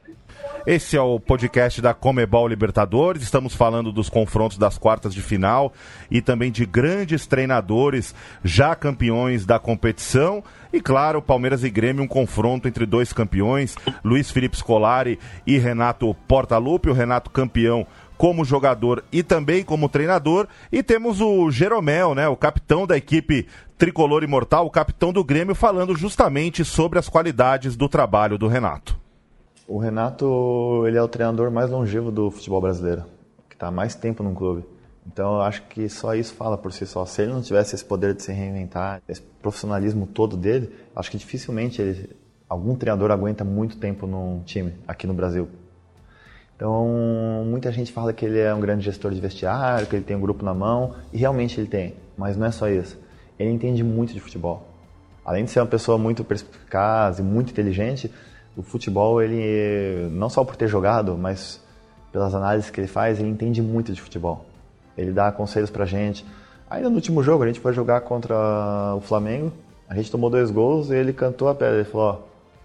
[0.65, 3.21] Esse é o podcast da Comebol Libertadores.
[3.21, 5.71] Estamos falando dos confrontos das quartas de final
[6.09, 10.43] e também de grandes treinadores já campeões da competição.
[10.73, 16.13] E claro, Palmeiras e Grêmio, um confronto entre dois campeões, Luiz Felipe Scolari e Renato
[16.27, 16.89] Portaluppi.
[16.89, 17.85] O Renato campeão
[18.21, 20.47] como jogador e também como treinador.
[20.71, 23.47] E temos o Jeromel, né, o capitão da equipe
[23.79, 28.95] tricolor imortal, o capitão do Grêmio, falando justamente sobre as qualidades do trabalho do Renato.
[29.67, 33.05] O Renato ele é o treinador mais longevo do futebol brasileiro,
[33.49, 34.65] que está mais tempo no clube.
[35.07, 37.07] Então eu acho que só isso fala por si só.
[37.07, 41.17] Se ele não tivesse esse poder de se reinventar, esse profissionalismo todo dele, acho que
[41.17, 42.07] dificilmente ele,
[42.47, 45.49] algum treinador aguenta muito tempo num time aqui no Brasil.
[46.61, 50.15] Então, muita gente fala que ele é um grande gestor de vestiário, que ele tem
[50.15, 52.99] um grupo na mão, e realmente ele tem, mas não é só isso.
[53.39, 54.67] Ele entende muito de futebol.
[55.25, 58.13] Além de ser uma pessoa muito perspicaz e muito inteligente,
[58.55, 61.59] o futebol, ele, não só por ter jogado, mas
[62.11, 64.45] pelas análises que ele faz, ele entende muito de futebol.
[64.95, 66.23] Ele dá conselhos pra gente.
[66.69, 68.35] Ainda no último jogo, a gente foi jogar contra
[68.95, 69.51] o Flamengo,
[69.89, 71.77] a gente tomou dois gols e ele cantou a pedra.
[71.77, 72.17] Ele falou: ó,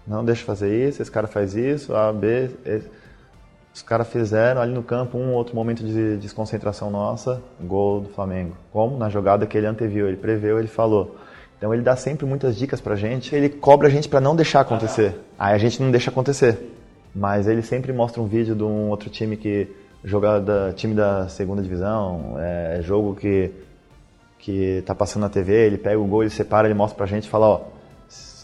[0.05, 2.51] não deixa fazer isso, esse cara faz isso, A, B.
[2.63, 2.87] Esse
[3.77, 8.57] os caras fizeram ali no campo um outro momento de desconcentração nossa, gol do Flamengo.
[8.73, 8.97] Como?
[8.97, 11.15] Na jogada que ele anteviu, ele preveu, ele falou.
[11.55, 14.61] Então ele dá sempre muitas dicas pra gente, ele cobra a gente para não deixar
[14.61, 15.19] acontecer.
[15.37, 16.57] Aí a gente não deixa acontecer.
[17.13, 19.67] Mas ele sempre mostra um vídeo de um outro time que
[20.03, 23.51] joga da time da segunda divisão, é jogo que
[24.39, 27.25] que tá passando na TV, ele pega o gol, ele separa, ele mostra pra gente
[27.25, 27.61] e fala, ó,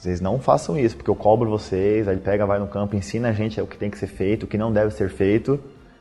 [0.04, 3.30] vocês não façam isso, porque eu cobro vocês, aí ele pega, vai no campo, ensina
[3.30, 5.58] a gente o que tem que ser feito, o que não deve ser feito.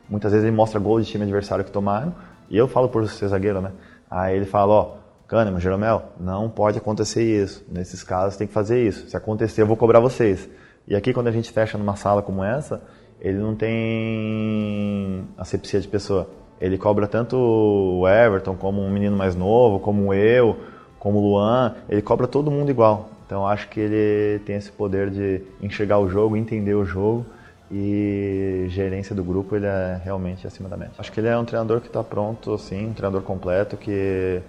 [0.09, 2.13] Muitas vezes ele mostra gol de time adversário que tomaram,
[2.49, 3.71] e eu falo por ser zagueiro, né?
[4.11, 7.65] Aí ele fala, ó, Kahneman, Jeromel, não pode acontecer isso.
[7.71, 9.07] Nesses casos tem que fazer isso.
[9.07, 10.49] Se acontecer, eu vou cobrar vocês.
[10.85, 12.83] E aqui, quando a gente fecha numa sala como essa,
[13.21, 16.29] ele não tem asepsia de pessoa.
[16.59, 20.57] Ele cobra tanto o Everton como um menino mais novo, como eu,
[20.99, 21.75] como o Luan.
[21.87, 23.12] Ele cobra todo mundo igual.
[23.25, 27.25] Então acho que ele tem esse poder de enxergar o jogo, entender o jogo
[27.71, 30.93] e gerência do grupo ele é realmente acima da média.
[30.97, 34.41] Acho que ele é um treinador que está pronto, assim, um treinador completo que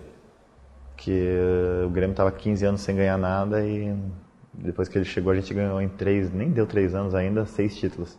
[0.96, 1.38] que
[1.84, 3.94] o Grêmio estava 15 anos sem ganhar nada e
[4.52, 7.76] depois que ele chegou a gente ganhou em três, nem deu três anos ainda, seis
[7.76, 8.18] títulos.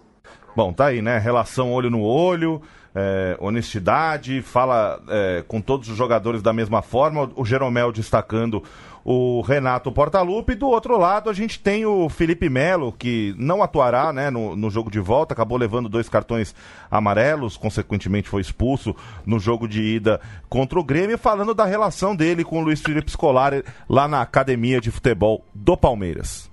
[0.56, 1.18] Bom, tá aí, né?
[1.18, 2.62] Relação olho no olho,
[2.94, 7.30] é, honestidade, fala é, com todos os jogadores da mesma forma.
[7.36, 8.64] O Jeromel destacando
[9.06, 10.56] o Renato Portaluppi.
[10.56, 14.72] Do outro lado, a gente tem o Felipe Melo, que não atuará né, no, no
[14.72, 16.56] jogo de volta, acabou levando dois cartões
[16.90, 22.44] amarelos, consequentemente foi expulso no jogo de ida contra o Grêmio, falando da relação dele
[22.44, 26.50] com o Luiz Felipe Scolari lá na academia de futebol do Palmeiras.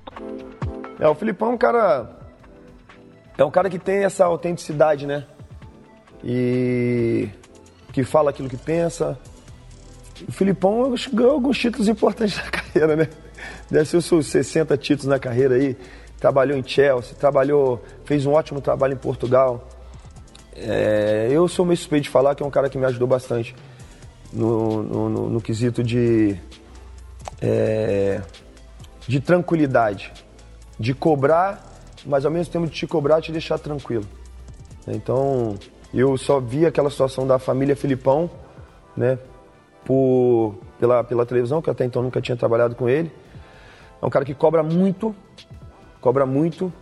[1.01, 2.19] É, o Filipão é um cara.
[3.39, 5.25] É um cara que tem essa autenticidade, né?
[6.23, 7.29] E
[7.93, 9.19] que fala aquilo que pensa,
[10.29, 13.09] o Filipão ganhou alguns títulos importantes na carreira, né?
[13.71, 15.77] Deve ser os seus 60 títulos na carreira aí.
[16.19, 19.69] Trabalhou em Chelsea, trabalhou, fez um ótimo trabalho em Portugal.
[20.55, 23.55] É, eu sou meio suspeito de falar que é um cara que me ajudou bastante
[24.33, 26.37] no, no, no, no quesito de,
[27.41, 28.21] é,
[29.09, 30.13] de tranquilidade,
[30.79, 31.65] de cobrar,
[32.07, 34.05] mas ao mesmo tempo de te cobrar, te deixar tranquilo.
[34.87, 35.57] Então,
[35.93, 38.31] eu só vi aquela situação da família Filipão,
[38.97, 39.19] né?
[39.85, 43.11] Por, pela, pela televisão, que até então nunca tinha trabalhado com ele.
[44.01, 45.15] É um cara que cobra muito,
[46.01, 46.73] cobra muito,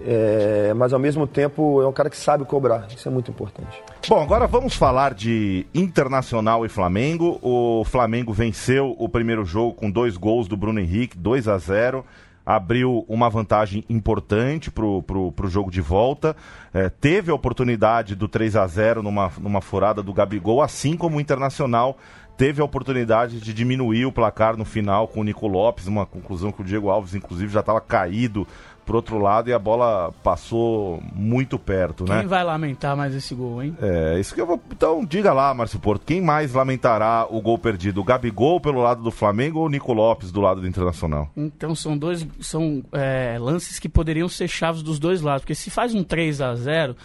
[0.00, 2.86] é, mas ao mesmo tempo é um cara que sabe cobrar.
[2.94, 3.82] Isso é muito importante.
[4.08, 7.38] Bom, agora vamos falar de Internacional e Flamengo.
[7.42, 12.04] O Flamengo venceu o primeiro jogo com dois gols do Bruno Henrique, 2 a 0
[12.48, 16.34] abriu uma vantagem importante para o jogo de volta.
[16.72, 21.18] É, teve a oportunidade do 3 a 0 numa, numa furada do Gabigol, assim como
[21.18, 21.98] o Internacional
[22.38, 26.50] teve a oportunidade de diminuir o placar no final com o Nico Lopes, uma conclusão
[26.50, 28.46] que o Diego Alves, inclusive, já estava caído
[28.88, 32.20] pro outro lado e a bola passou muito perto, quem né?
[32.20, 33.76] Quem vai lamentar mais esse gol, hein?
[33.82, 34.58] É, isso que eu vou.
[34.72, 38.00] Então, diga lá, Márcio Porto, quem mais lamentará o gol perdido?
[38.00, 41.30] O Gabigol pelo lado do Flamengo ou o Nico Lopes do lado do Internacional?
[41.36, 42.26] Então, são dois.
[42.40, 46.40] São é, lances que poderiam ser chaves dos dois lados, porque se faz um 3
[46.40, 46.96] a 0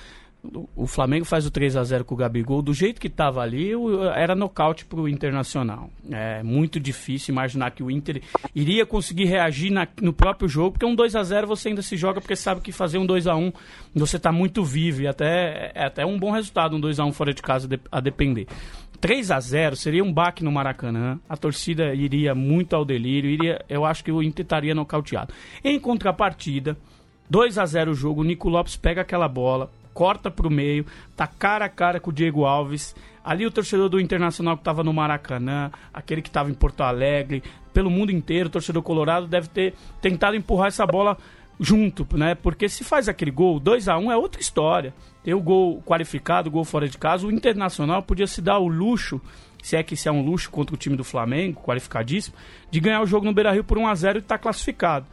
[0.76, 3.72] o Flamengo faz o 3 a 0 com o Gabigol, do jeito que estava ali,
[4.16, 5.90] era nocaute para o Internacional.
[6.12, 8.22] É muito difícil imaginar que o Inter
[8.54, 11.96] iria conseguir reagir na, no próprio jogo, porque um 2 a 0 você ainda se
[11.96, 13.54] joga porque sabe que fazer um 2 a 1
[13.96, 17.14] você está muito vivo e até é até um bom resultado um 2 a 1
[17.14, 18.48] fora de casa a depender.
[19.00, 23.64] 3 a 0 seria um baque no Maracanã, a torcida iria muito ao delírio, iria,
[23.68, 25.34] eu acho que o Inter estaria nocauteado.
[25.64, 26.78] Em contrapartida,
[27.30, 30.86] 2 a 0 o jogo, o Nico Lopes pega aquela bola, corta para o meio,
[31.16, 32.96] tá cara a cara com o Diego Alves.
[33.24, 37.42] Ali o torcedor do Internacional que estava no Maracanã, aquele que estava em Porto Alegre,
[37.74, 41.18] pelo mundo inteiro, o torcedor colorado deve ter tentado empurrar essa bola
[41.60, 42.36] junto, né?
[42.36, 44.94] Porque se faz aquele gol, 2 a 1 um, é outra história.
[45.24, 48.68] Tem o gol qualificado, o gol fora de casa, o Internacional podia se dar o
[48.68, 49.22] luxo,
[49.62, 52.36] se é que isso é um luxo contra o time do Flamengo, qualificadíssimo,
[52.70, 55.06] de ganhar o jogo no Beira-Rio por 1 a 0 e estar tá classificado.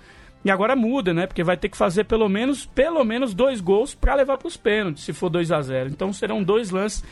[0.45, 1.27] E agora muda, né?
[1.27, 4.57] Porque vai ter que fazer pelo menos, pelo menos dois gols para levar para os
[4.57, 7.05] pênaltis, se for 2 a 0 Então serão dois lances.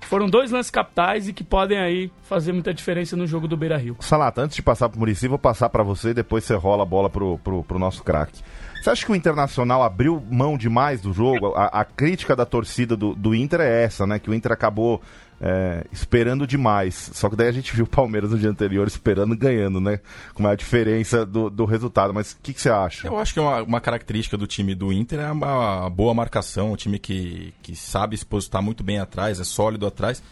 [0.00, 3.78] Foram dois lances capitais e que podem aí fazer muita diferença no jogo do Beira
[3.78, 3.96] Rio.
[4.00, 6.86] Salata, antes de passar pro Murici, vou passar para você e depois você rola a
[6.86, 8.42] bola pro, pro, pro nosso craque.
[8.82, 11.54] Você acha que o Internacional abriu mão demais do jogo?
[11.54, 14.18] A, a crítica da torcida do, do Inter é essa, né?
[14.18, 15.00] Que o Inter acabou
[15.40, 17.10] é, esperando demais.
[17.12, 20.00] Só que daí a gente viu o Palmeiras no dia anterior esperando ganhando, né?
[20.32, 22.14] Com a diferença do, do resultado.
[22.14, 23.06] Mas o que, que, você acha?
[23.06, 26.76] Eu acho que uma, uma, característica do time do Inter é uma boa marcação, um
[26.76, 30.22] time que, que sabe se posicionar muito bem atrás, é sólido atrás.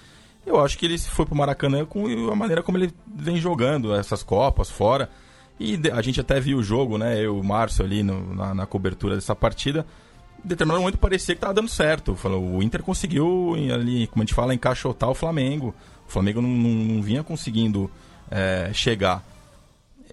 [0.44, 4.22] Eu acho que ele foi pro Maracanã com a maneira como ele vem jogando essas
[4.22, 5.08] Copas fora.
[5.60, 7.18] E a gente até viu o jogo, né?
[7.18, 9.86] Eu e o Márcio ali no, na, na cobertura dessa partida
[10.44, 12.16] determinado momento parecia que estava dando certo.
[12.24, 15.74] O Inter conseguiu, ali, como a gente fala, encaixotar o Flamengo.
[16.06, 17.90] O Flamengo não, não, não vinha conseguindo
[18.30, 19.24] é, chegar.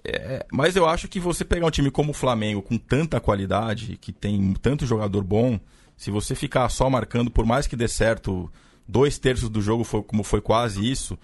[0.04, 3.96] É, mas eu acho que você pegar um time como o Flamengo, com tanta qualidade,
[3.96, 5.58] que tem tanto jogador bom,
[5.96, 8.50] se você ficar só marcando, por mais que dê certo,
[8.88, 11.18] dois terços do jogo, foi, como foi quase isso,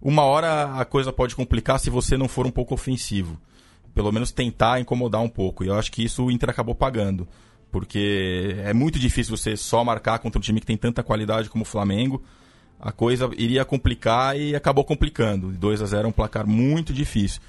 [0.00, 3.40] uma hora a coisa pode complicar se você não for um pouco ofensivo.
[3.94, 5.64] Pelo menos tentar incomodar um pouco.
[5.64, 7.26] E eu acho que isso o Inter acabou pagando
[7.70, 11.62] porque é muito difícil você só marcar contra um time que tem tanta qualidade como
[11.62, 12.22] o Flamengo.
[12.80, 15.50] A coisa iria complicar e acabou complicando.
[15.52, 17.40] 2 a 0 é um placar muito difícil.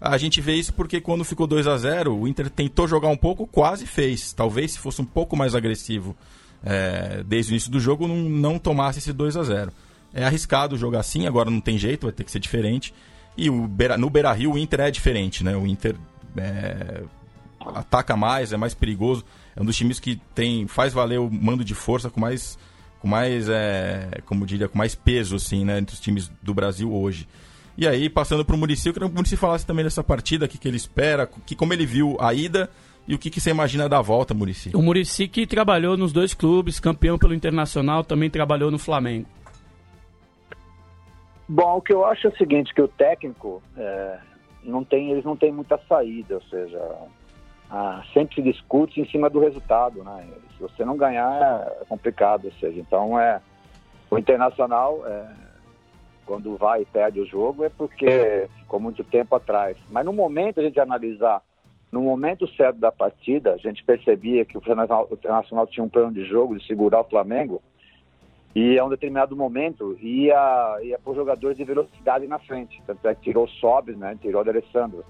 [0.00, 3.16] A gente vê isso porque quando ficou 2 a 0 o Inter tentou jogar um
[3.16, 4.32] pouco, quase fez.
[4.32, 6.14] Talvez se fosse um pouco mais agressivo
[6.62, 9.72] é, desde o início do jogo, não, não tomasse esse 2 a 0
[10.12, 12.94] É arriscado jogar assim, agora não tem jeito, vai ter que ser diferente.
[13.36, 15.56] E o Beira, no Beira Rio o Inter é diferente, né?
[15.56, 15.96] O Inter
[16.36, 17.02] é,
[17.60, 19.24] ataca mais, é mais perigoso
[19.56, 22.58] é um dos times que tem faz valer o mando de força com mais
[23.00, 26.92] com mais é, como diria com mais peso assim né entre os times do Brasil
[26.92, 27.28] hoje
[27.76, 30.46] e aí passando para o Murici eu queria que o Murici falasse também dessa partida
[30.46, 32.70] o que, que ele espera que como ele viu a ida
[33.06, 34.70] e o que, que você imagina da volta, Murici?
[34.74, 39.26] O Murici que trabalhou nos dois clubes, campeão pelo Internacional, também trabalhou no Flamengo.
[41.46, 44.18] Bom, o que eu acho é o seguinte, que o técnico é,
[44.62, 46.80] não tem, eles não têm muita saída, ou seja,
[47.76, 50.24] ah, sempre se discute em cima do resultado, né?
[50.56, 53.40] Se você não ganhar é complicado, ou seja, então é
[54.08, 55.26] o internacional é,
[56.24, 59.76] quando vai e perde o jogo é porque ficou muito tempo atrás.
[59.90, 61.42] Mas no momento a gente analisar,
[61.90, 66.24] no momento certo da partida, a gente percebia que o internacional tinha um plano de
[66.24, 67.60] jogo de segurar o Flamengo
[68.54, 73.16] e a um determinado momento ia ia por jogadores de velocidade na frente, tanto é
[73.16, 74.16] que tirou o Sobes, né?
[74.22, 75.04] Tirou o Alessandro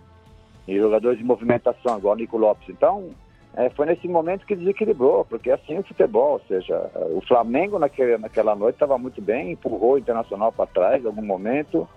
[0.67, 2.69] e jogadores de movimentação, igual o Nico Lopes.
[2.69, 3.11] Então,
[3.57, 8.19] é, foi nesse momento que desequilibrou, porque assim o futebol, ou seja, o Flamengo naquele,
[8.19, 11.89] naquela noite estava muito bem, empurrou o Internacional para trás em algum momento,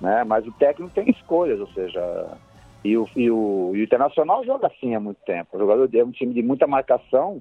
[0.00, 0.24] né?
[0.24, 2.26] mas o técnico tem escolhas, ou seja,
[2.84, 5.56] e o, e o, e o Internacional joga assim há muito tempo.
[5.56, 7.40] O jogador é um time de muita marcação,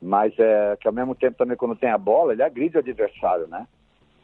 [0.00, 3.46] mas é que ao mesmo tempo também quando tem a bola, ele agride o adversário,
[3.48, 3.66] né?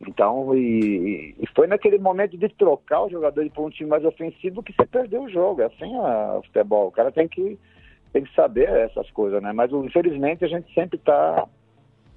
[0.08, 4.62] Então, e, e, foi naquele momento de trocar o jogador por um time mais ofensivo
[4.62, 5.62] que você perdeu o jogo.
[5.62, 6.88] É assim o futebol.
[6.88, 7.58] O cara tem que,
[8.12, 9.52] tem que saber essas coisas, né?
[9.52, 11.46] Mas infelizmente a gente sempre está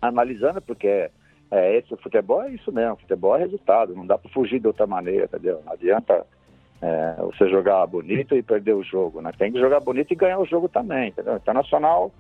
[0.02, 1.12] analisando, porque é,
[1.52, 2.98] é, esse o futebol é isso mesmo.
[2.98, 3.96] Futebol é resultado.
[3.96, 5.62] Não dá para fugir de outra maneira, entendeu?
[5.66, 6.26] Não adianta
[6.82, 9.32] é, você jogar bonito e perder o jogo, né?
[9.38, 11.34] Tem que jogar bonito e ganhar o jogo também, entendeu?
[11.34, 12.12] O Internacional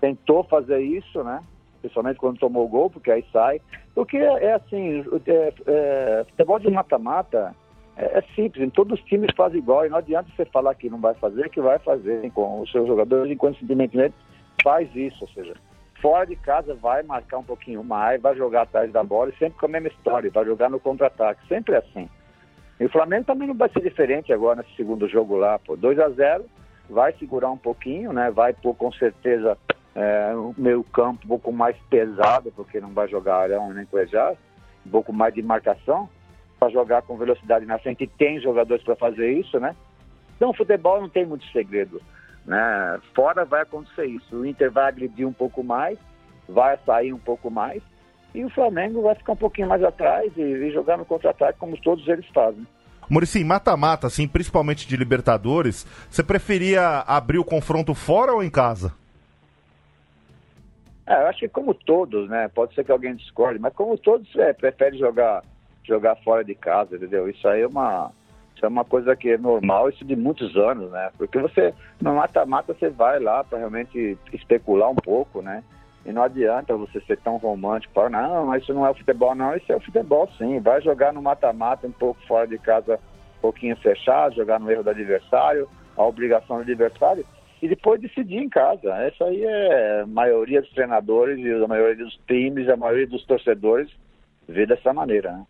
[0.00, 1.42] tentou fazer isso, né?
[1.82, 3.60] Principalmente quando tomou o gol, porque aí sai.
[3.94, 7.54] Porque é, é assim, é, é, futebol de mata-mata
[7.96, 11.00] é, é, simples, todos os times fazem igual, e não adianta você falar que não
[11.00, 13.98] vai fazer, que vai fazer com os seus jogadores, inconscientemente
[14.62, 15.54] faz isso, ou seja,
[16.00, 19.58] fora de casa vai marcar um pouquinho mais, vai jogar atrás da bola, e sempre
[19.58, 22.08] com a mesma história, vai jogar no contra-ataque, sempre é assim.
[22.80, 25.98] E o Flamengo também não vai ser diferente agora nesse segundo jogo lá, pô, 2
[25.98, 26.44] a 0
[26.92, 29.58] vai segurar um pouquinho, né, vai pôr com certeza
[29.94, 34.34] é, um meio campo um pouco mais pesado, porque não vai jogar Arão nem Cuejá,
[34.86, 36.08] um pouco mais de marcação,
[36.58, 39.74] para jogar com velocidade na frente, e tem jogadores para fazer isso, né?
[40.36, 42.00] Então, futebol não tem muito segredo,
[42.46, 43.00] né?
[43.14, 45.98] Fora vai acontecer isso, o Inter vai agredir um pouco mais,
[46.48, 47.82] vai sair um pouco mais,
[48.34, 51.76] e o Flamengo vai ficar um pouquinho mais atrás e, e jogar no contra-ataque, como
[51.80, 52.66] todos eles fazem.
[53.08, 58.92] Murici, mata-mata, assim, principalmente de Libertadores, você preferia abrir o confronto fora ou em casa?
[61.06, 62.48] É, eu acho que como todos, né?
[62.48, 65.42] Pode ser que alguém discorde, mas como todos, é, prefere jogar,
[65.84, 67.28] jogar fora de casa, entendeu?
[67.28, 68.10] Isso aí é uma,
[68.54, 71.10] isso é uma coisa que é normal, isso de muitos anos, né?
[71.18, 75.64] Porque você, no mata-mata, você vai lá para realmente especular um pouco, né?
[76.04, 79.54] E não adianta você ser tão romântico, falar, não, isso não é o futebol, não,
[79.54, 80.58] isso é o futebol sim.
[80.60, 82.94] Vai jogar no mata-mata um pouco fora de casa,
[83.38, 87.24] um pouquinho fechado, jogar no erro do adversário, a obrigação do adversário,
[87.60, 88.92] e depois decidir em casa.
[88.96, 93.24] Essa aí é a maioria dos treinadores e a maioria dos times, a maioria dos
[93.24, 93.88] torcedores
[94.48, 95.46] vê dessa maneira, né?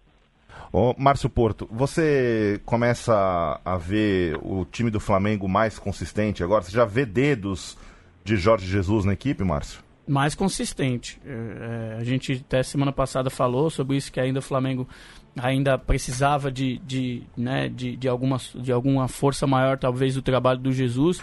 [0.71, 6.63] Ô, Márcio Porto, você começa a ver o time do Flamengo mais consistente agora?
[6.63, 7.79] Você já vê dedos
[8.25, 9.83] de Jorge Jesus na equipe, Márcio?
[10.07, 11.21] Mais consistente.
[11.25, 14.89] É, a gente até semana passada falou sobre isso, que ainda o Flamengo
[15.37, 20.59] ainda precisava de, de, né, de, de, alguma, de alguma força maior, talvez, do trabalho
[20.59, 21.23] do Jesus.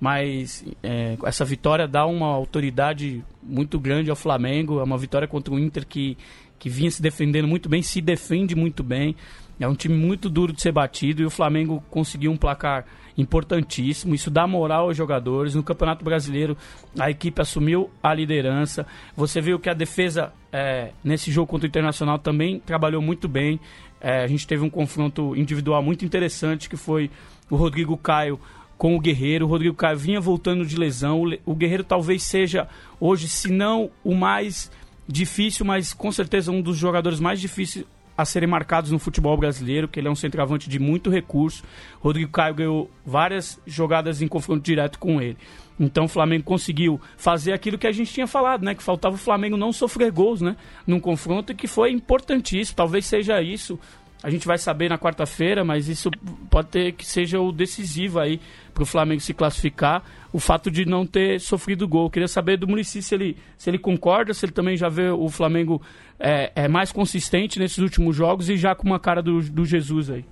[0.00, 4.80] Mas é, essa vitória dá uma autoridade muito grande ao Flamengo.
[4.80, 6.16] É uma vitória contra o Inter que,
[6.58, 9.14] que vinha se defendendo muito bem, se defende muito bem.
[9.58, 12.86] É um time muito duro de ser batido e o Flamengo conseguiu um placar
[13.20, 14.14] importantíssimo.
[14.14, 15.54] Isso dá moral aos jogadores.
[15.54, 16.56] No Campeonato Brasileiro,
[16.98, 18.86] a equipe assumiu a liderança.
[19.16, 23.60] Você viu que a defesa é, nesse jogo contra o Internacional também trabalhou muito bem.
[24.00, 27.10] É, a gente teve um confronto individual muito interessante que foi
[27.50, 28.40] o Rodrigo Caio
[28.78, 29.44] com o Guerreiro.
[29.44, 31.22] O Rodrigo Caio vinha voltando de lesão.
[31.44, 32.66] O Guerreiro talvez seja
[32.98, 34.70] hoje, se não o mais
[35.06, 37.84] difícil, mas com certeza um dos jogadores mais difíceis
[38.20, 41.62] a serem marcados no futebol brasileiro, que ele é um centroavante de muito recurso.
[42.00, 45.36] Rodrigo Caio ganhou várias jogadas em confronto direto com ele.
[45.78, 48.74] Então o Flamengo conseguiu fazer aquilo que a gente tinha falado, né?
[48.74, 50.54] Que faltava o Flamengo não sofrer gols, né?
[50.86, 52.76] Num confronto que foi importantíssimo.
[52.76, 53.78] Talvez seja isso
[54.22, 56.10] a gente vai saber na quarta-feira, mas isso
[56.50, 58.40] pode ter que seja o decisivo aí
[58.74, 60.02] para o Flamengo se classificar,
[60.32, 62.04] o fato de não ter sofrido gol.
[62.04, 65.08] Eu queria saber do Murici se ele, se ele concorda, se ele também já vê
[65.08, 65.80] o Flamengo
[66.18, 70.10] é, é mais consistente nesses últimos jogos e já com uma cara do, do Jesus
[70.10, 70.24] aí.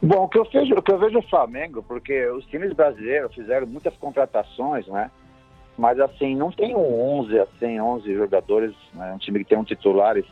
[0.00, 2.72] Bom, o que eu vejo, o que eu vejo é o Flamengo, porque os times
[2.72, 5.10] brasileiros fizeram muitas contratações, né?
[5.76, 9.12] Mas assim, não tem um 11, assim, 11 jogadores, né?
[9.12, 10.24] um time que tem um titulares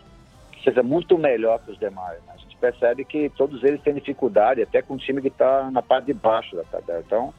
[0.65, 2.19] seja muito melhor que os demais.
[2.25, 2.33] Né?
[2.35, 5.83] A gente percebe que todos eles têm dificuldade, até com o time que está na
[5.83, 7.03] parte de baixo da tabela.
[7.07, 7.35] Então,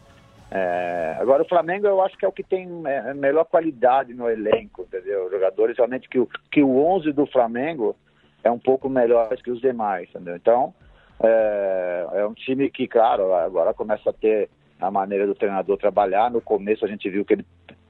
[0.52, 1.18] é...
[1.20, 4.84] agora o Flamengo eu acho que é o que tem é, melhor qualidade no elenco,
[4.84, 5.30] entendeu?
[5.32, 7.96] Jogadores realmente que o, que o 11 do Flamengo
[8.44, 10.36] é um pouco melhor que os demais, entendeu?
[10.36, 10.74] Então,
[11.22, 14.50] é, é um time que, claro, agora começa a ter
[14.80, 16.30] a maneira do treinador trabalhar.
[16.30, 17.46] No começo a gente viu que ele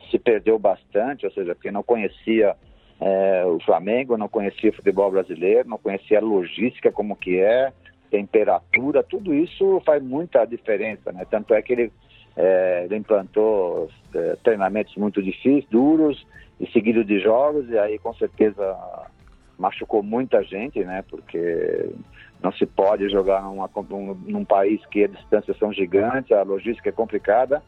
[0.10, 2.56] se perdeu bastante, ou seja, porque não conhecia
[3.00, 7.74] é, o Flamengo, não conhecia o futebol brasileiro, não conhecia a logística como que é,
[8.10, 11.26] temperatura, tudo isso faz muita diferença, né?
[11.30, 11.92] Tanto é que ele,
[12.36, 16.26] é, ele implantou é, treinamentos muito difíceis, duros,
[16.60, 18.78] e seguido de jogos, e aí com certeza
[19.58, 21.04] machucou muita gente, né?
[21.10, 21.90] Porque
[22.42, 26.90] não se pode jogar numa, num, num país que as distâncias são gigantes, a logística
[26.90, 27.62] é complicada,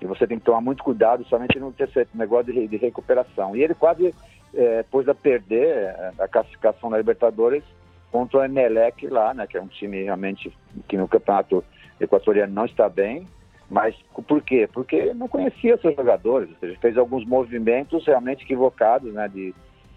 [0.00, 3.54] e você tem que tomar muito cuidado somente no terceiro negócio de, de recuperação.
[3.56, 4.14] E ele quase
[4.56, 7.62] é, pôs a perder é, a classificação da Libertadores
[8.10, 10.52] contra o Emelec lá, né, que é um time realmente
[10.88, 11.64] que no campeonato
[12.00, 13.26] equatoriano não está bem,
[13.68, 13.94] mas
[14.28, 14.68] por quê?
[14.72, 19.54] Porque não conhecia seus jogadores, ou seja, fez alguns movimentos realmente equivocados, né, de,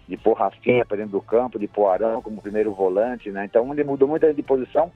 [0.08, 3.72] de pôr Rafinha para dentro do campo, de pôr Arão como primeiro volante, né, então
[3.72, 4.90] ele mudou muito de posição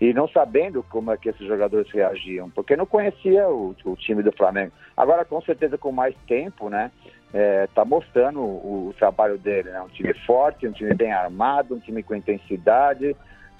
[0.00, 4.22] e não sabendo como é que esses jogadores reagiam, porque não conhecia o, o time
[4.22, 4.72] do Flamengo.
[4.96, 6.90] Agora, com certeza, com mais tempo, né,
[7.34, 9.82] está é, tá mostrando o, o, trabalho dele, né?
[9.82, 13.16] Um time forte, um time bem armado, um time com intensidade,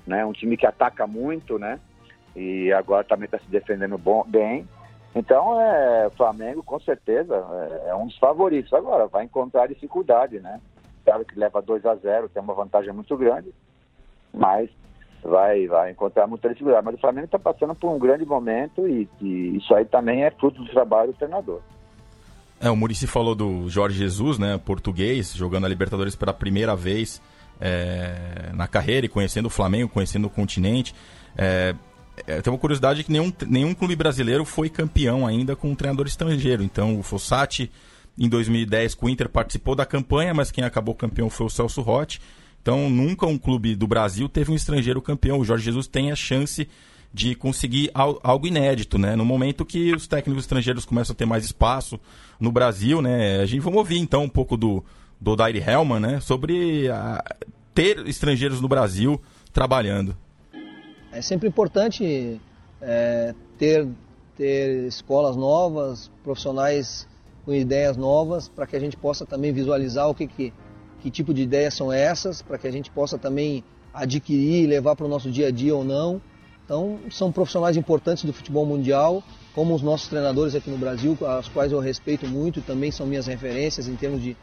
[0.07, 0.25] né?
[0.25, 1.81] Um time que ataca muito, né?
[2.37, 4.69] E agora também está se defendendo bom, bem.
[5.13, 8.73] Então, é, o Flamengo, com certeza, é, é, um dos favoritos.
[8.73, 10.61] Agora, vai encontrar dificuldade, né?
[11.05, 13.53] Claro que leva 2 a 0 tem uma vantagem muito grande,
[14.33, 14.71] mas
[15.21, 16.85] vai, vai encontrar muita dificuldade.
[16.85, 20.31] Mas o Flamengo está passando por um grande momento e, e isso aí também é
[20.31, 21.61] fruto do trabalho do treinador.
[22.61, 27.21] É, o Murici falou do Jorge Jesus, né, português, jogando a Libertadores pela primeira vez
[27.61, 30.95] é, na carreira e conhecendo o Flamengo, conhecendo o continente.
[31.37, 31.75] É,
[32.27, 36.07] é, tem uma curiosidade que nenhum, nenhum clube brasileiro foi campeão ainda com um treinador
[36.07, 36.63] estrangeiro.
[36.63, 37.71] Então o Fossati,
[38.17, 41.81] em 2010, com o Inter, participou da campanha, mas quem acabou campeão foi o Celso
[41.81, 42.21] Rotti.
[42.63, 45.39] Então nunca um clube do Brasil teve um estrangeiro campeão.
[45.39, 46.69] O Jorge Jesus tem a chance
[47.15, 49.15] de conseguir algo inédito, né?
[49.15, 51.99] No momento que os técnicos estrangeiros começam a ter mais espaço
[52.41, 53.41] no Brasil, né?
[53.41, 54.85] A gente vamos ouvir então um pouco do
[55.21, 56.21] do Daire Hellman, né?
[56.21, 57.23] Sobre a,
[57.73, 59.21] ter estrangeiros no Brasil
[59.53, 60.17] trabalhando.
[61.13, 62.41] É sempre importante
[62.83, 63.87] é, ter
[64.37, 67.07] ter escolas novas, profissionais
[67.45, 70.53] com ideias novas, para que a gente possa também visualizar o que, que,
[71.01, 73.63] que tipo de ideias são essas, para que a gente possa também
[73.93, 76.21] adquirir e levar para o nosso dia a dia ou não.
[76.65, 79.23] Então, são profissionais importantes do futebol mundial,
[79.55, 83.27] como os nossos treinadores aqui no Brasil, as quais eu respeito muito, também são minhas
[83.27, 84.37] referências em termos de,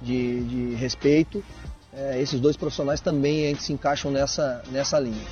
[0.00, 1.42] de, de respeito.
[1.94, 5.24] É, esses dois profissionais também a gente se encaixam nessa, nessa linha.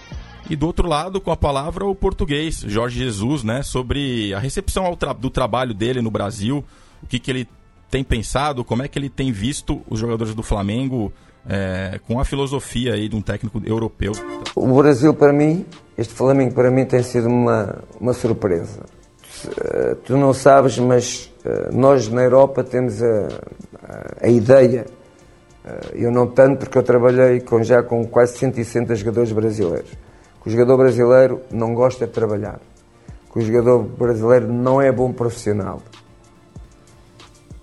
[0.48, 4.94] E do outro lado, com a palavra, o português, Jorge Jesus, né, sobre a recepção
[4.94, 6.64] tra do trabalho dele no Brasil,
[7.02, 7.48] o que, que ele
[7.90, 11.12] tem pensado, como é que ele tem visto os jogadores do Flamengo
[11.48, 14.12] é, com a filosofia aí de um técnico europeu.
[14.54, 15.64] O Brasil, para mim,
[16.00, 18.80] este Flamengo, para mim, tem sido uma, uma surpresa.
[19.44, 23.28] Uh, tu não sabes, mas uh, nós na Europa temos a,
[23.82, 24.86] a, a ideia,
[25.62, 29.90] uh, eu não tanto porque eu trabalhei com, já com quase 160 jogadores brasileiros,
[30.42, 32.60] que o jogador brasileiro não gosta de trabalhar,
[33.30, 35.82] que o jogador brasileiro não é bom profissional.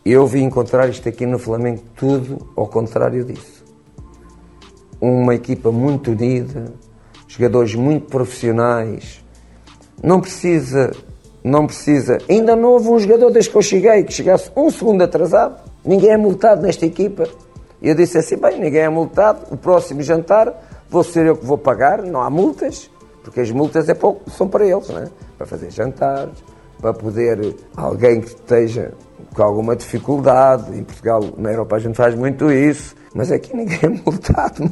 [0.06, 3.58] Eu vim encontrar isto aqui no Flamengo tudo ao contrário disso
[5.00, 6.74] uma equipa muito unida,
[7.28, 9.24] jogadores muito profissionais.
[10.02, 10.92] Não precisa,
[11.44, 12.18] não precisa.
[12.30, 15.60] Ainda não houve um jogador desde que eu cheguei que chegasse um segundo atrasado.
[15.84, 17.28] Ninguém é multado nesta equipa.
[17.82, 19.42] E eu disse assim: bem, ninguém é multado.
[19.52, 20.54] O próximo jantar
[20.90, 22.02] vou ser eu que vou pagar.
[22.04, 22.90] Não há multas,
[23.24, 25.08] porque as multas é pouco, são para eles, não é?
[25.38, 26.44] Para fazer jantares,
[26.80, 28.94] para poder alguém que esteja
[29.34, 30.78] com alguma dificuldade.
[30.78, 34.72] Em Portugal, na Europa, a gente faz muito isso mas aqui ninguém é multado,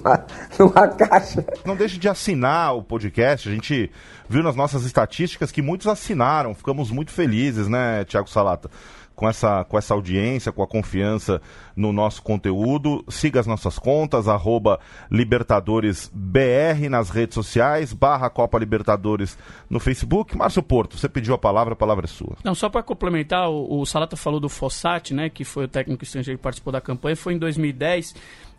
[0.59, 1.43] não há caixa.
[1.65, 3.49] Não deixe de assinar o podcast.
[3.49, 3.89] A gente
[4.29, 6.53] viu nas nossas estatísticas que muitos assinaram.
[6.53, 8.69] Ficamos muito felizes, né, Tiago Salata?
[9.15, 11.41] Com essa, com essa audiência, com a confiança
[11.75, 13.03] no nosso conteúdo.
[13.09, 14.25] Siga as nossas contas,
[15.09, 19.37] LibertadoresBR nas redes sociais, barra Copa Libertadores
[19.69, 20.37] no Facebook.
[20.37, 22.35] Márcio Porto, você pediu a palavra, a palavra é sua.
[22.43, 26.03] Não, só para complementar, o, o Salata falou do Fossati, né, que foi o técnico
[26.03, 28.15] estrangeiro que participou da campanha, foi em 2010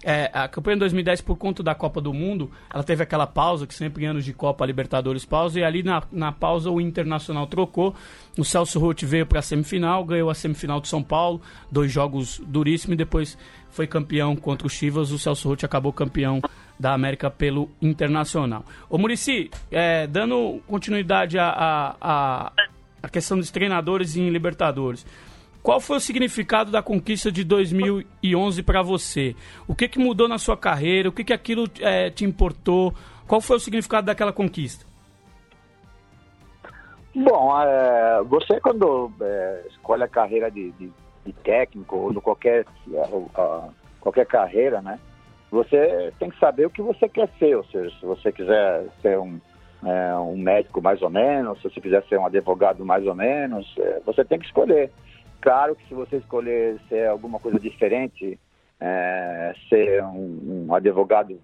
[0.09, 3.67] é, a campanha de 2010, por conta da Copa do Mundo, ela teve aquela pausa,
[3.67, 7.45] que sempre em anos de Copa Libertadores pausa, e ali na, na pausa o Internacional
[7.49, 7.93] trocou.
[8.39, 11.43] O Celso Roth veio para a semifinal, ganhou a semifinal de São Paulo,
[11.73, 13.37] dois jogos duríssimos, e depois
[13.69, 15.11] foi campeão contra o Chivas.
[15.11, 16.41] O Celso Roth acabou campeão
[16.79, 18.65] da América pelo Internacional.
[18.89, 22.53] Ô Murici, é, dando continuidade à a, a,
[23.03, 25.05] a, questão dos treinadores em Libertadores.
[25.67, 29.35] Qual foi o significado da conquista de 2011 para você?
[29.67, 31.09] O que, que mudou na sua carreira?
[31.09, 32.95] O que, que aquilo é, te importou?
[33.27, 34.87] Qual foi o significado daquela conquista?
[37.13, 40.89] Bom, é, você quando é, escolhe a carreira de, de,
[41.25, 42.65] de técnico ou qualquer,
[44.01, 45.01] qualquer carreira, né?
[45.51, 49.19] Você tem que saber o que você quer ser, ou seja, se você quiser ser
[49.19, 49.41] um,
[49.85, 53.67] é, um médico mais ou menos, se você quiser ser um advogado mais ou menos,
[53.81, 54.93] é, você tem que escolher.
[55.41, 58.39] Claro que se você escolher ser alguma coisa diferente,
[58.81, 61.39] é, ser um, um, advogado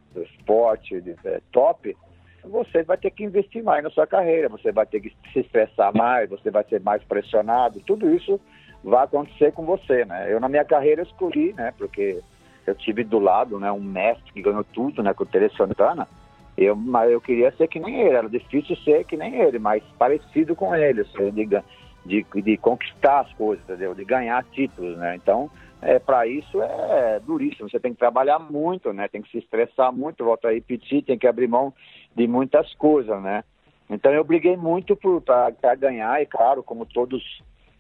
[0.47, 1.97] forte, de, é, top,
[2.45, 5.97] você vai ter que investir mais na sua carreira, você vai ter que se estressar
[5.97, 8.41] mais, você vai ser mais pressionado, tudo isso
[8.83, 10.33] vai acontecer com você, né?
[10.33, 11.73] Eu na minha carreira escolhi, né?
[11.79, 12.21] Porque
[12.67, 13.71] eu tive do lado, né?
[13.71, 15.15] Um mestre que ganhou tudo, né?
[15.15, 16.09] Com o Tere Santana.
[16.57, 19.83] Eu, mas eu queria ser que nem ele, era difícil ser que nem ele, mas
[19.99, 21.65] parecido com ele, se diga
[22.05, 23.95] de, de conquistar as coisas, entendeu?
[23.95, 25.15] De ganhar títulos, né?
[25.17, 25.51] Então,
[25.81, 27.69] é, para isso é duríssimo.
[27.69, 29.09] Você tem que trabalhar muito, né?
[29.09, 31.73] Tem que se estressar muito, volta a repetir, tem que abrir mão
[32.15, 33.43] de muitas coisas, né?
[33.91, 37.23] Então eu briguei muito para ganhar e claro, como todos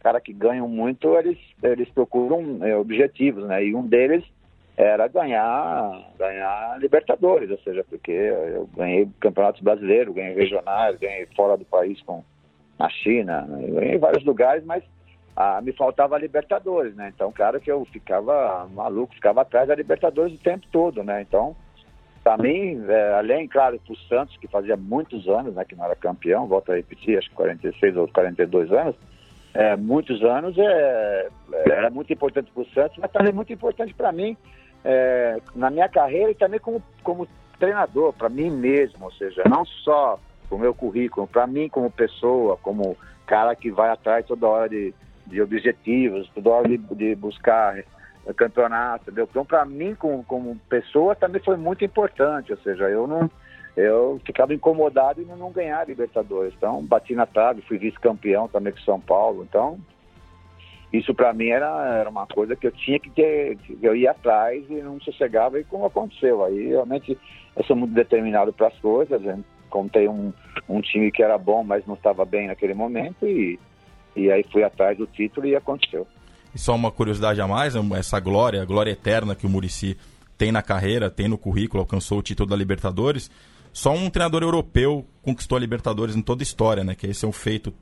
[0.01, 3.64] caras que ganham muito, eles eles procuram é, objetivos, né?
[3.64, 4.25] E um deles
[4.77, 11.57] era ganhar ganhar Libertadores, ou seja, porque eu ganhei campeonatos brasileiros, ganhei regionais, ganhei fora
[11.57, 12.25] do país com
[12.83, 13.49] na China,
[13.80, 14.83] em vários lugares, mas
[15.37, 17.12] ah, me faltava a Libertadores, né?
[17.14, 21.22] Então, claro que eu ficava maluco, ficava atrás da Libertadores o tempo todo, né?
[21.22, 21.55] Então,
[22.24, 25.85] para mim, é, além, claro, para o Santos, que fazia muitos anos, né, que não
[25.85, 28.97] era campeão, volto a repetir, acho que 46 ou 42 anos,
[29.55, 33.95] é, muitos anos, é, é era muito importante para o Santos, mas também muito importante
[33.95, 34.37] para mim,
[34.85, 37.26] é, na minha carreira e também como, como
[37.59, 40.18] treinador, para mim mesmo, ou seja, não só
[40.57, 42.97] o meu currículo, para mim como pessoa, como
[43.27, 44.95] cara que vai atrás toda hora de,
[45.27, 47.83] de objetivos, toda hora de, de buscar
[48.37, 49.27] campeonato, entendeu?
[49.29, 52.53] Então, para mim, como, como pessoa, também foi muito importante.
[52.53, 53.29] Ou seja, eu não
[53.77, 56.53] eu ficava incomodado em não ganhar a Libertadores.
[56.57, 59.43] Então, bati na trave, fui vice-campeão também com São Paulo.
[59.49, 59.79] Então,
[60.93, 64.63] isso para mim era, era uma coisa que eu tinha que ter, eu ia atrás
[64.69, 66.45] e não sossegava, e como aconteceu.
[66.45, 67.19] Aí, realmente,
[67.57, 69.23] eu sou muito determinado para as coisas.
[69.73, 69.83] Né?
[69.83, 70.33] Contei um,
[70.68, 73.59] um time que era bom, mas não estava bem naquele momento, e,
[74.14, 76.07] e aí fui atrás do título e aconteceu.
[76.55, 79.97] E só uma curiosidade a mais, essa glória, a glória eterna que o Murici
[80.37, 83.31] tem na carreira, tem no currículo, alcançou o título da Libertadores.
[83.73, 86.95] Só um treinador europeu conquistou a Libertadores em toda a história, né?
[86.95, 87.73] Que esse é um feito,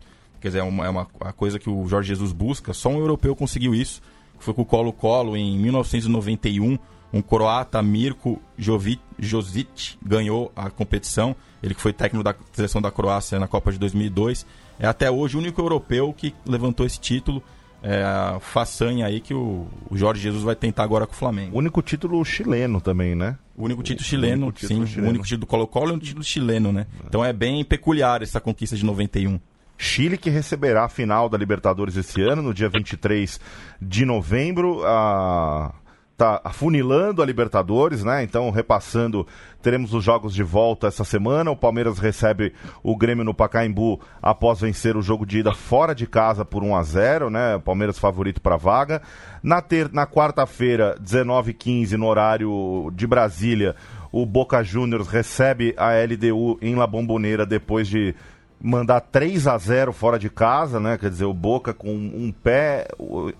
[0.40, 2.72] quer dizer, é uma, é uma coisa que o Jorge Jesus busca.
[2.72, 4.00] Só um europeu conseguiu isso.
[4.38, 6.78] Foi com o Colo-Colo em 1991.
[7.12, 11.34] Um croata, Mirko Jovic, Josic, ganhou a competição.
[11.62, 14.46] Ele que foi técnico da seleção da Croácia na Copa de 2002.
[14.78, 17.42] É até hoje o único europeu que levantou esse título
[17.82, 21.56] é, a façanha aí que o, o, Jorge Jesus vai tentar agora com o Flamengo.
[21.56, 23.38] O único título chileno também, né?
[23.56, 24.86] O único título o chileno, único título sim.
[24.86, 25.06] Chileno.
[25.06, 26.86] O único título do Colo-Colo é um título chileno, né?
[27.02, 27.06] É.
[27.06, 29.40] Então é bem peculiar essa conquista de 91.
[29.78, 33.40] Chile que receberá a final da Libertadores esse ano, no dia 23
[33.80, 34.82] de novembro.
[34.84, 35.72] A
[36.20, 38.22] tá afunilando a Libertadores, né?
[38.22, 39.26] Então, repassando,
[39.62, 41.50] teremos os jogos de volta essa semana.
[41.50, 42.52] O Palmeiras recebe
[42.82, 46.76] o Grêmio no Pacaembu após vencer o jogo de ida fora de casa por 1
[46.76, 47.56] a 0, né?
[47.56, 49.00] O Palmeiras favorito para vaga.
[49.42, 49.90] Na, ter...
[49.90, 53.74] na quarta-feira, 19h15, no horário de Brasília,
[54.12, 58.14] o Boca Juniors recebe a LDU em La Bombonera depois de
[58.62, 60.98] mandar 3 a 0 fora de casa, né?
[60.98, 62.86] Quer dizer, o Boca com um pé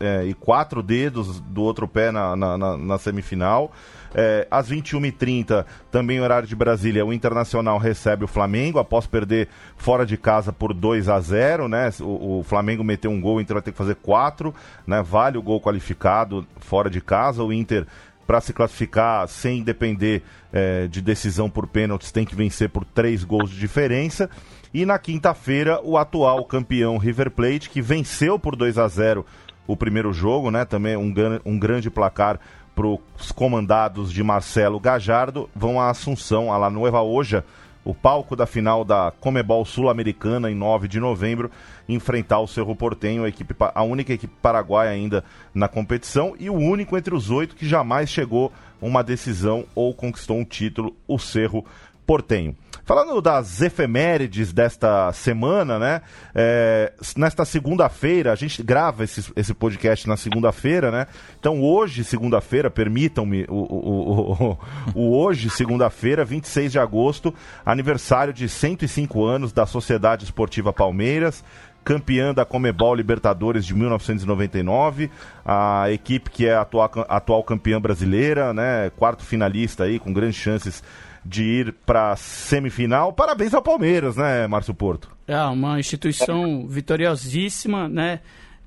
[0.01, 3.71] é, e quatro dedos do outro pé na, na, na, na semifinal.
[4.13, 10.05] É, às 21h30, também horário de Brasília, o Internacional recebe o Flamengo após perder fora
[10.05, 11.91] de casa por 2 a 0 né?
[12.01, 14.55] O, o Flamengo meteu um gol, o Inter vai ter que fazer quatro,
[14.87, 15.03] né?
[15.03, 17.45] Vale o gol qualificado fora de casa.
[17.45, 17.87] O Inter
[18.31, 20.23] para se classificar sem depender
[20.53, 24.31] é, de decisão por pênaltis, tem que vencer por três gols de diferença.
[24.73, 29.27] E na quinta-feira, o atual campeão River Plate, que venceu por 2 a 0
[29.67, 30.65] o primeiro jogo, né?
[30.65, 31.13] Também um,
[31.45, 32.39] um grande placar
[32.73, 37.45] para os comandados de Marcelo Gajardo, vão à Assunção, a La Nueva Oja,
[37.85, 41.51] o palco da final da Comebol Sul-Americana em 9 de novembro,
[41.89, 45.25] enfrentar o Cerro Portenho, a, equipe, a única equipe paraguaia ainda
[45.55, 50.39] na competição e o único entre os oito que jamais chegou uma decisão ou conquistou
[50.39, 51.65] um título, o Cerro
[52.11, 52.57] Portenho.
[52.85, 56.03] Falando das efemérides desta semana, né?
[56.35, 61.07] É, nesta segunda-feira, a gente grava esse, esse podcast na segunda-feira, né?
[61.39, 64.59] Então hoje, segunda-feira, permitam-me o, o, o,
[64.93, 67.33] o, hoje, segunda-feira, 26 de agosto,
[67.65, 71.45] aniversário de 105 anos da Sociedade Esportiva Palmeiras
[71.83, 75.11] campeã da Comebol Libertadores de 1999,
[75.43, 80.37] a equipe que é a atual, atual campeã brasileira, né, quarto finalista aí, com grandes
[80.37, 80.83] chances
[81.25, 83.13] de ir para semifinal.
[83.13, 85.11] Parabéns ao Palmeiras, né, Márcio Porto?
[85.27, 88.21] É uma instituição vitoriosíssima, né?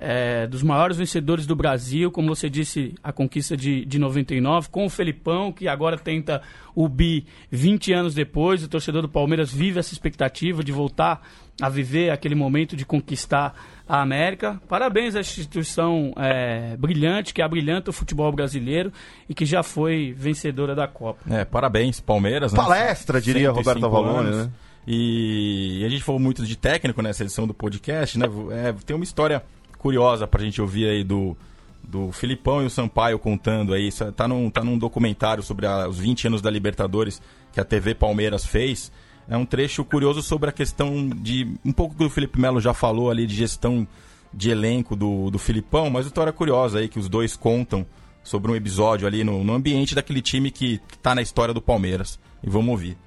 [0.05, 4.85] É, dos maiores vencedores do Brasil, como você disse, a conquista de, de 99, com
[4.85, 6.41] o Felipão, que agora tenta
[6.75, 8.61] o bi 20 anos depois.
[8.63, 11.21] O torcedor do Palmeiras vive essa expectativa de voltar
[11.61, 13.53] a viver aquele momento de conquistar
[13.87, 14.61] a América.
[14.67, 18.91] Parabéns à instituição é, brilhante, que abrilhanta o futebol brasileiro
[19.27, 21.21] e que já foi vencedora da Copa.
[21.29, 22.53] É, parabéns, Palmeiras.
[22.53, 22.57] Né?
[22.57, 24.49] Palestra, diria Roberto Avalone, né?
[24.85, 28.25] E, e, a gente falou muito de técnico nessa edição do podcast, né?
[28.51, 29.41] É, tem uma história
[29.77, 31.37] curiosa pra gente ouvir aí do,
[31.81, 33.87] do Filipão e o Sampaio contando aí.
[33.87, 37.21] Isso tá num, tá num documentário sobre a, os 20 anos da Libertadores
[37.51, 38.91] que a TV Palmeiras fez.
[39.27, 41.55] É um trecho curioso sobre a questão de.
[41.63, 43.87] Um pouco que o Felipe Melo já falou ali de gestão
[44.33, 47.85] de elenco do, do Filipão, mas história curiosa aí que os dois contam
[48.23, 52.19] sobre um episódio ali no, no ambiente daquele time que está na história do Palmeiras.
[52.43, 52.97] E vamos ouvir.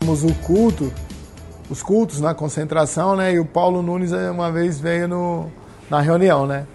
[0.00, 0.92] Temos o culto,
[1.68, 3.34] os cultos na concentração, né?
[3.34, 5.50] E o Paulo Nunes eh, uma vez veio no,
[5.90, 6.66] na reunião, né?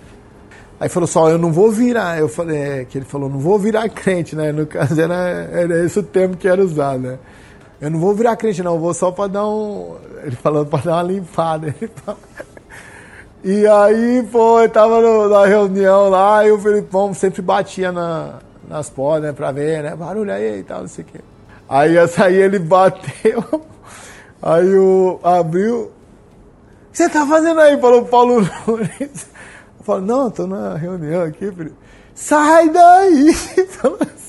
[0.79, 2.17] Aí falou só, eu não vou virar.
[2.17, 4.51] Eu falei, é, que ele falou, não vou virar crente, né?
[4.51, 7.19] No caso era, era esse o termo que era usado, né?
[7.81, 9.97] Eu não vou virar crente, não, eu vou só para dar um.
[10.23, 11.75] Ele falando para dar uma limpada.
[13.43, 18.35] E aí, pô, eu tava no, na reunião lá e o Felipão sempre batia na,
[18.69, 19.95] nas portas, né, pra ver, né?
[19.95, 21.19] Barulho aí e tal, não sei o quê.
[21.67, 23.43] Aí essa aí ele bateu,
[24.39, 25.85] aí o abriu.
[25.85, 27.79] O que você tá fazendo aí?
[27.81, 29.27] Falou o Paulo Nunes.
[29.79, 31.75] Eu falo, não, tô na reunião aqui, filho.
[32.13, 33.35] Sai daí!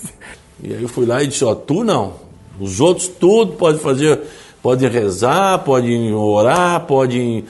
[0.65, 2.22] E aí eu fui lá e disse, ó, tu não.
[2.61, 4.21] Os outros tudo pode fazer
[4.63, 7.45] Pode rezar, pode orar, pode.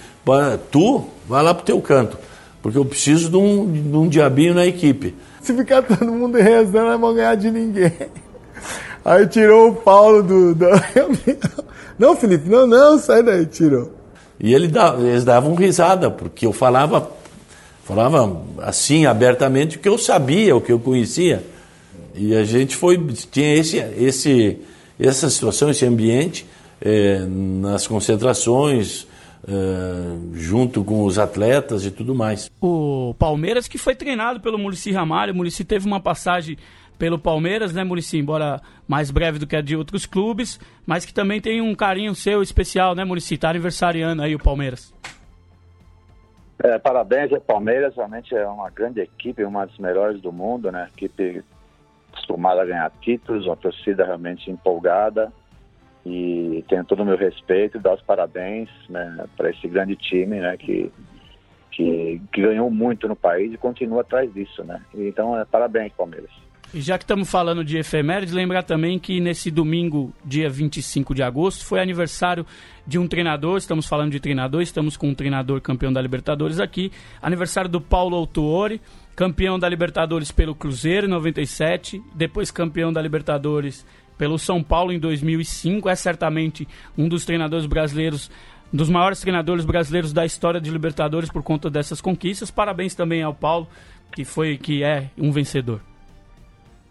[0.70, 2.16] Tu, vai lá pro teu canto.
[2.62, 5.14] Porque eu preciso de um, de um diabinho na equipe.
[5.42, 7.92] Se ficar todo mundo rezando, não vão ganhar de ninguém.
[9.04, 10.54] Aí tirou o Paulo do.
[10.54, 10.66] do...
[11.98, 13.92] Não, Felipe, não, não, sai daí, tirou.
[14.40, 17.12] E ele dava, eles davam risada, porque eu falava,
[17.84, 21.44] falava assim abertamente o que eu sabia, o que eu conhecia.
[22.14, 22.98] E a gente foi,
[23.30, 24.58] tinha esse, esse,
[25.06, 26.46] essa situação, esse ambiente
[26.80, 29.06] é, nas concentrações,
[29.46, 32.50] é, junto com os atletas e tudo mais.
[32.60, 36.56] O Palmeiras que foi treinado pelo Murici Ramalho, o Murici teve uma passagem
[36.98, 38.18] pelo Palmeiras, né, Murici?
[38.18, 42.14] Embora mais breve do que a de outros clubes, mas que também tem um carinho
[42.14, 43.36] seu especial, né, Murici?
[43.36, 44.94] Tá aniversariando aí o Palmeiras.
[46.62, 50.88] É, parabéns ao Palmeiras, realmente é uma grande equipe, uma das melhores do mundo, né?
[50.96, 51.42] Equipe
[52.12, 55.32] acostumada a ganhar títulos, uma torcida realmente empolgada
[56.04, 60.40] e tenho todo o meu respeito e dar os parabéns né, para esse grande time,
[60.40, 60.56] né?
[60.56, 60.92] Que,
[61.70, 64.82] que, que ganhou muito no país e continua atrás disso, né?
[64.94, 66.30] Então, é, parabéns, Palmeiras.
[66.74, 71.22] E já que estamos falando de efemérides, lembrar também que nesse domingo, dia 25 de
[71.22, 72.46] agosto, foi aniversário
[72.86, 73.58] de um treinador.
[73.58, 76.90] Estamos falando de treinador, estamos com um treinador campeão da Libertadores aqui.
[77.20, 78.80] Aniversário do Paulo Autuori,
[79.14, 83.86] campeão da Libertadores pelo Cruzeiro em 97, depois campeão da Libertadores
[84.16, 85.88] pelo São Paulo em 2005.
[85.88, 88.30] É certamente um dos treinadores brasileiros
[88.72, 92.50] dos maiores treinadores brasileiros da história de Libertadores por conta dessas conquistas.
[92.50, 93.68] Parabéns também ao Paulo,
[94.14, 95.80] que foi que é um vencedor.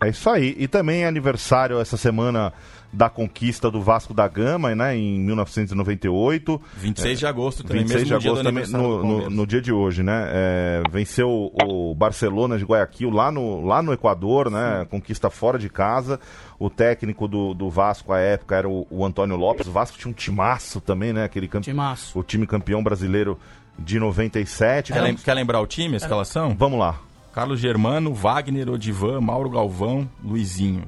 [0.04, 0.56] É isso aí.
[0.58, 2.54] E também é aniversário essa semana
[2.94, 6.62] da conquista do Vasco da Gama, né, em 1998.
[6.78, 10.28] 26 de agosto também, 26 de agosto também, no, no, no, dia de hoje, né?
[10.30, 14.82] É, venceu o Barcelona de Guayaquil lá no, lá no Equador, né?
[14.82, 14.86] Sim.
[14.88, 16.20] Conquista fora de casa.
[16.60, 19.68] O técnico do, do Vasco à época era o, o Antônio Lopes.
[19.68, 21.24] O Vasco tinha um timaço também, né?
[21.24, 21.66] Aquele campe...
[21.66, 22.20] timaço.
[22.20, 23.40] O time campeão brasileiro
[23.80, 24.92] de 97.
[24.92, 26.56] Quer, quer lembrar o time, a escalação?
[26.58, 27.00] Vamos lá.
[27.34, 30.84] Carlos Germano, Wagner, Odivan, Mauro Galvão, Luizinho.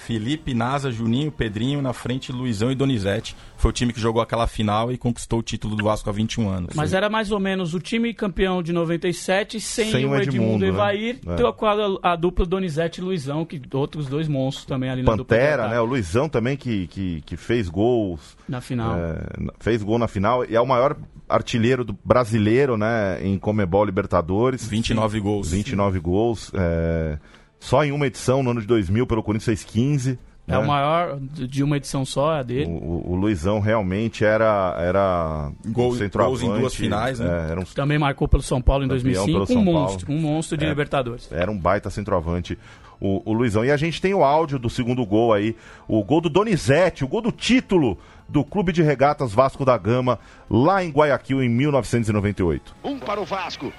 [0.00, 3.36] Felipe, Nasa, Juninho, Pedrinho, na frente Luizão e Donizete.
[3.56, 6.48] Foi o time que jogou aquela final e conquistou o título do Vasco há 21
[6.48, 6.74] anos.
[6.74, 10.66] Mas era mais ou menos o time campeão de 97 sem, sem o Edmundo, Edmundo
[10.66, 11.36] Evair, né?
[11.36, 15.68] trocou a, a, dupla Donizete e Luizão, que outros dois monstros também ali na Pantera,
[15.68, 15.78] né?
[15.80, 18.36] O Luizão também que, que, que fez gols.
[18.48, 18.96] Na final.
[18.96, 19.18] É,
[19.60, 20.96] fez gol na final e é o maior
[21.28, 23.22] artilheiro do brasileiro, né?
[23.22, 24.66] Em Comebol Libertadores.
[24.66, 25.24] 29 Sim.
[25.24, 25.50] gols.
[25.50, 26.02] 29 Sim.
[26.02, 26.52] gols.
[26.54, 27.18] É...
[27.60, 30.18] Só em uma edição, no ano de 2000, pelo Corinthians fez 15.
[30.48, 30.58] É né?
[30.58, 32.66] o maior de uma edição só, é a dele.
[32.66, 37.52] O, o, Luizão realmente era, era Gol, gols em duas finais, né?
[37.52, 37.62] É, um...
[37.62, 41.30] Também marcou pelo São Paulo em 2005, um monstro, um monstro de é, Libertadores.
[41.30, 42.58] Era um baita centroavante
[43.00, 43.64] o, o Luizão.
[43.64, 45.56] E a gente tem o áudio do segundo gol aí,
[45.88, 47.98] o gol do Donizete, o gol do título
[48.28, 52.74] do Clube de Regatas Vasco da Gama, lá em Guayaquil, em 1998.
[52.84, 53.72] Um para o Vasco,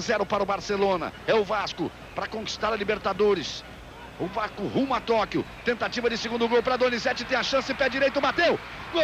[0.00, 1.12] zero para o Barcelona.
[1.26, 3.64] É o Vasco para conquistar a Libertadores.
[4.18, 5.44] O Vasco rumo a Tóquio.
[5.64, 7.24] Tentativa de segundo gol para Donizete.
[7.24, 8.58] Tem a chance, pé direito, bateu.
[8.92, 9.02] Gol!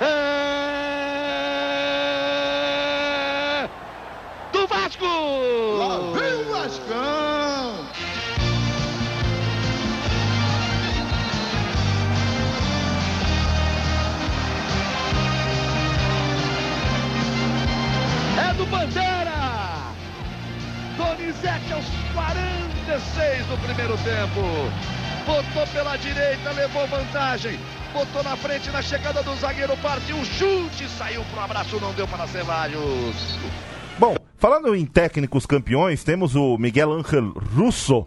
[0.00, 0.16] É...
[4.52, 5.06] Do Vasco!
[5.78, 7.15] Lá vem o Vascão!
[18.70, 19.92] Bandeira!
[20.96, 24.40] Donizete aos 46 do primeiro tempo.
[25.26, 27.58] Botou pela direita, levou vantagem.
[27.92, 32.06] Botou na frente na chegada do zagueiro, partiu o chute, saiu pro abraço, não deu
[32.06, 33.38] para Cevalhos.
[33.98, 38.06] Bom, falando em técnicos campeões, temos o Miguel Ángel Russo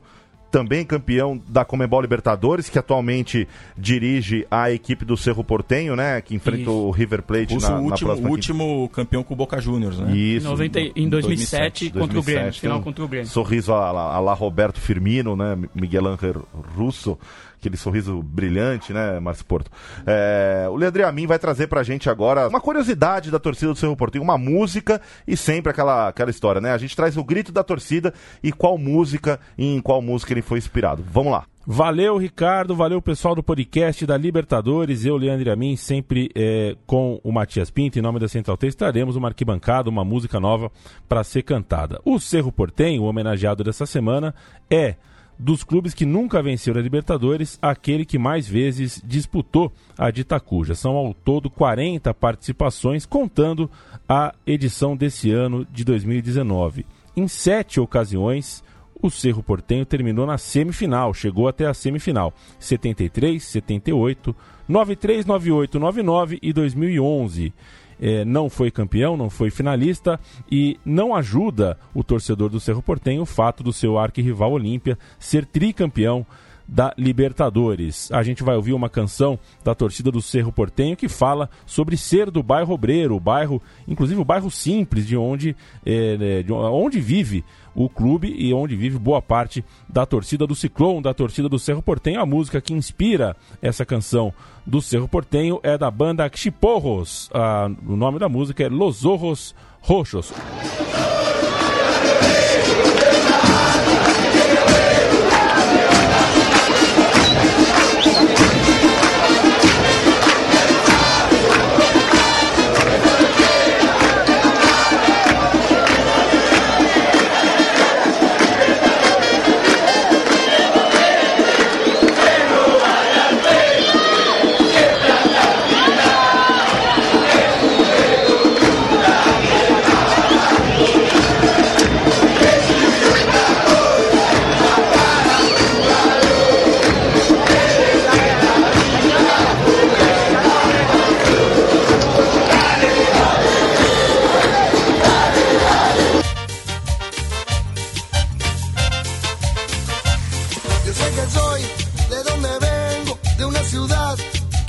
[0.51, 3.47] também campeão da Comebol Libertadores, que atualmente
[3.77, 6.21] dirige a equipe do Cerro Portenho, né?
[6.21, 6.71] Que enfrenta Isso.
[6.71, 9.99] o River Plate Russo, na, o último, próxima o último campeão com o Boca Juniors,
[9.99, 10.15] né?
[10.15, 10.47] Isso.
[10.47, 13.27] 90, em 2007, 2007 contra 2007, o Grêmio, final contra o Grêmio.
[13.27, 15.57] Sorriso a, a, a lá Roberto Firmino, né?
[15.73, 17.17] Miguel Ángel Russo
[17.59, 19.69] aquele sorriso brilhante, né, Márcio Porto?
[20.05, 23.95] É, o Leandro Amin vai trazer pra gente agora uma curiosidade da torcida do Cerro
[23.95, 26.71] Porto, uma música e sempre aquela, aquela história, né?
[26.71, 30.41] A gente traz o grito da torcida e qual música e em qual música ele
[30.41, 31.03] foi inspirado.
[31.11, 31.45] Vamos lá.
[31.71, 32.75] Valeu, Ricardo.
[32.75, 35.05] Valeu, pessoal do podcast da Libertadores.
[35.05, 39.15] Eu, Leandro Amin, sempre é, com o Matias Pinto, em nome da Central T, estaremos
[39.15, 40.71] uma arquibancada, uma música nova
[41.07, 42.01] para ser cantada.
[42.03, 44.33] O Cerro Portenho, o homenageado dessa semana,
[44.67, 44.95] é
[45.39, 50.75] dos clubes que nunca venceram a Libertadores, aquele que mais vezes disputou a de Itacuja.
[50.75, 53.71] São ao todo 40 participações, contando
[54.07, 56.85] a edição desse ano de 2019.
[57.15, 58.61] Em sete ocasiões,
[59.01, 62.33] o Cerro Portenho terminou na semifinal, chegou até a semifinal.
[62.59, 64.35] 73, 78,
[64.67, 67.53] 93, 98, 99 e 2011.
[67.99, 70.19] É, não foi campeão, não foi finalista
[70.49, 75.45] e não ajuda o torcedor do Cerro Portenho o fato do seu arquirrival Olímpia ser
[75.45, 76.25] tricampeão
[76.71, 78.11] da Libertadores.
[78.11, 82.29] A gente vai ouvir uma canção da torcida do Cerro Portenho que fala sobre ser
[82.29, 85.55] do bairro Obreiro, o bairro, inclusive o bairro simples de onde,
[85.85, 87.43] é, de onde vive
[87.73, 91.81] o clube e onde vive boa parte da torcida do Ciclone, da torcida do Cerro
[91.81, 92.21] Portenho.
[92.21, 94.31] A música que inspira essa canção
[94.65, 97.29] do Cerro Portenho é da banda Chiporros.
[97.33, 99.03] Ah, o nome da música é Los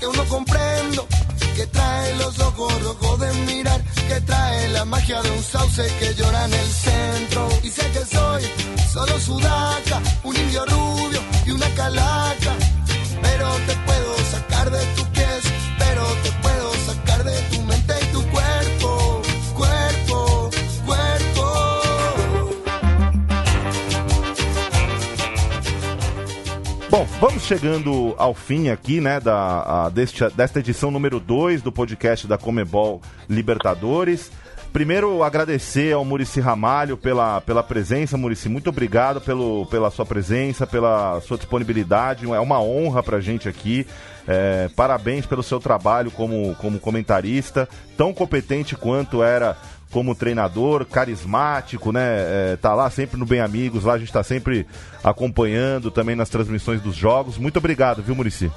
[0.01, 1.07] que aún no comprendo,
[1.55, 6.15] que trae los ojos rojos de mirar, que trae la magia de un sauce que
[6.15, 7.49] llora en el centro.
[7.63, 8.43] Y sé que soy
[8.93, 12.53] solo sudaca, un indio rubio y una calaca,
[13.21, 15.43] pero te puedo sacar de tus pies,
[15.79, 16.70] pero te puedo
[27.21, 27.43] Roxos.
[27.43, 32.39] chegando ao fim aqui, né, da, a, deste, desta edição número 2 do podcast da
[32.39, 34.33] Comebol Libertadores.
[34.73, 38.17] Primeiro, agradecer ao Murici Ramalho pela, pela presença.
[38.17, 42.25] Murici, muito obrigado pelo, pela sua presença, pela sua disponibilidade.
[42.25, 43.87] É uma honra pra gente aqui.
[44.27, 49.57] É, parabéns pelo seu trabalho como, como comentarista, tão competente quanto era
[49.93, 52.53] como treinador, carismático, né?
[52.53, 54.67] É, tá lá sempre no Bem Amigos, lá a gente tá sempre
[55.03, 57.39] acompanhando também nas transmissões dos jogos.
[57.39, 58.51] Muito obrigado, viu, Murici?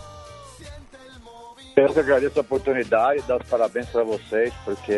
[1.75, 4.95] Eu que agradeço a oportunidade dar os parabéns para vocês, porque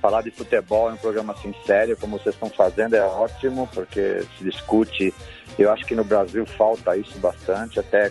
[0.00, 4.22] falar de futebol em um programa assim sério, como vocês estão fazendo, é ótimo, porque
[4.38, 5.14] se discute.
[5.58, 8.10] Eu acho que no Brasil falta isso bastante, até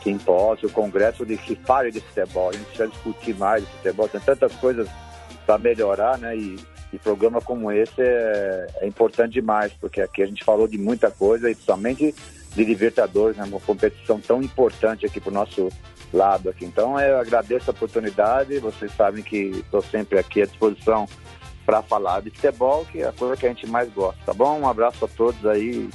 [0.00, 2.48] que impose o Congresso de que fale de futebol.
[2.48, 4.08] A gente precisa discutir mais de futebol.
[4.08, 4.88] Tem tantas coisas
[5.50, 6.36] para melhorar, né?
[6.36, 6.56] E,
[6.92, 11.10] e programa como esse é, é, importante demais, porque aqui a gente falou de muita
[11.10, 12.14] coisa e somente
[12.54, 13.44] de Libertadores, né?
[13.44, 15.68] Uma competição tão importante aqui para o nosso
[16.12, 16.64] lado aqui.
[16.64, 21.08] Então eu agradeço a oportunidade, vocês sabem que estou sempre aqui à disposição
[21.66, 24.60] para falar de futebol, que é a coisa que a gente mais gosta, tá bom?
[24.60, 25.90] Um abraço a todos aí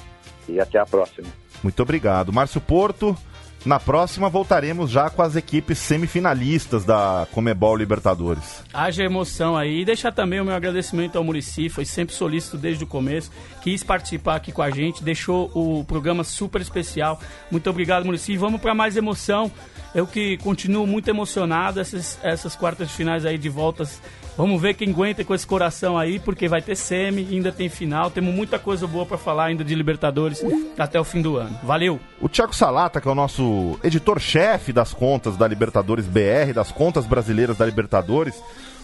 [0.49, 1.27] e até a próxima.
[1.63, 2.33] Muito obrigado.
[2.33, 3.17] Márcio Porto,
[3.65, 8.63] na próxima voltaremos já com as equipes semifinalistas da Comebol Libertadores.
[8.73, 9.81] Haja emoção aí.
[9.81, 13.83] E deixar também o meu agradecimento ao Murici, foi sempre solícito desde o começo, quis
[13.83, 17.19] participar aqui com a gente, deixou o programa super especial.
[17.49, 18.37] Muito obrigado, Murici.
[18.37, 19.51] Vamos para mais emoção.
[19.93, 24.01] Eu que continuo muito emocionado essas, essas quartas de finais aí de voltas
[24.37, 28.11] Vamos ver quem aguenta com esse coração aí, porque vai ter semi, ainda tem final.
[28.11, 30.43] Temos muita coisa boa para falar ainda de Libertadores
[30.77, 31.57] até o fim do ano.
[31.63, 31.99] Valeu!
[32.19, 37.05] O Thiago Salata, que é o nosso editor-chefe das contas da Libertadores BR, das contas
[37.05, 38.35] brasileiras da Libertadores.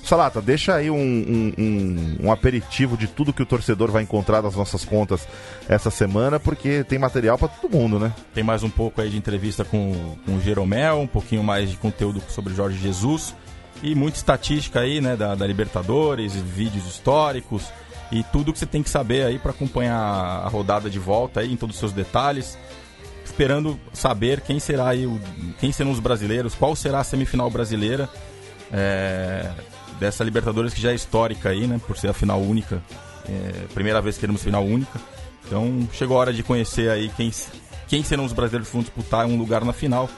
[0.03, 4.41] Salata, deixa aí um, um, um, um, aperitivo de tudo que o torcedor vai encontrar
[4.41, 5.27] nas nossas contas
[5.69, 8.11] essa semana, porque tem material para todo mundo, né?
[8.33, 11.77] Tem mais um pouco aí de entrevista com, com o Jeromel, um pouquinho mais de
[11.77, 13.35] conteúdo sobre Jorge Jesus
[13.83, 17.65] e muita estatística aí, né, da, da Libertadores, vídeos históricos
[18.11, 21.51] e tudo que você tem que saber aí para acompanhar a rodada de volta aí
[21.51, 22.57] em todos os seus detalhes.
[23.25, 25.19] Esperando saber quem será aí o,
[25.59, 28.09] quem serão os brasileiros, qual será a semifinal brasileira
[28.71, 29.49] é,
[29.99, 32.81] dessa Libertadores que já é histórica aí, né, por ser a final única,
[33.27, 34.99] é, primeira vez que teremos final única.
[35.45, 37.31] Então chegou a hora de conhecer aí quem,
[37.87, 40.09] quem serão os brasileiros que vão disputar um lugar na final.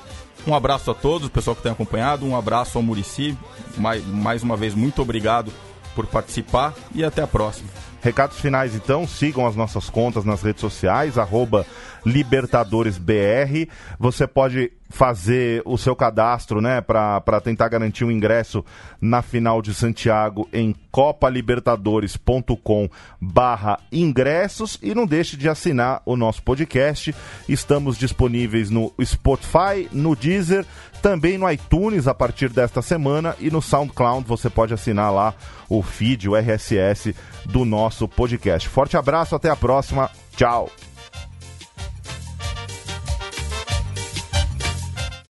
[0.45, 3.37] Um abraço a todos, o pessoal que tem acompanhado, um abraço ao Murici.
[3.77, 5.51] Mais, mais uma vez, muito obrigado
[5.95, 7.69] por participar e até a próxima.
[8.01, 11.65] Recados finais, então, sigam as nossas contas nas redes sociais, arroba
[12.05, 13.69] Libertadores BR.
[13.99, 18.63] Você pode fazer o seu cadastro, né, para tentar garantir um ingresso
[19.01, 22.87] na final de Santiago em copalibertadores.com
[23.19, 27.13] barra ingressos e não deixe de assinar o nosso podcast.
[27.49, 30.63] Estamos disponíveis no Spotify, no Deezer,
[31.01, 35.33] também no iTunes a partir desta semana e no SoundCloud você pode assinar lá
[35.67, 38.69] o feed, o RSS do nosso podcast.
[38.69, 40.07] Forte abraço, até a próxima.
[40.35, 40.69] Tchau.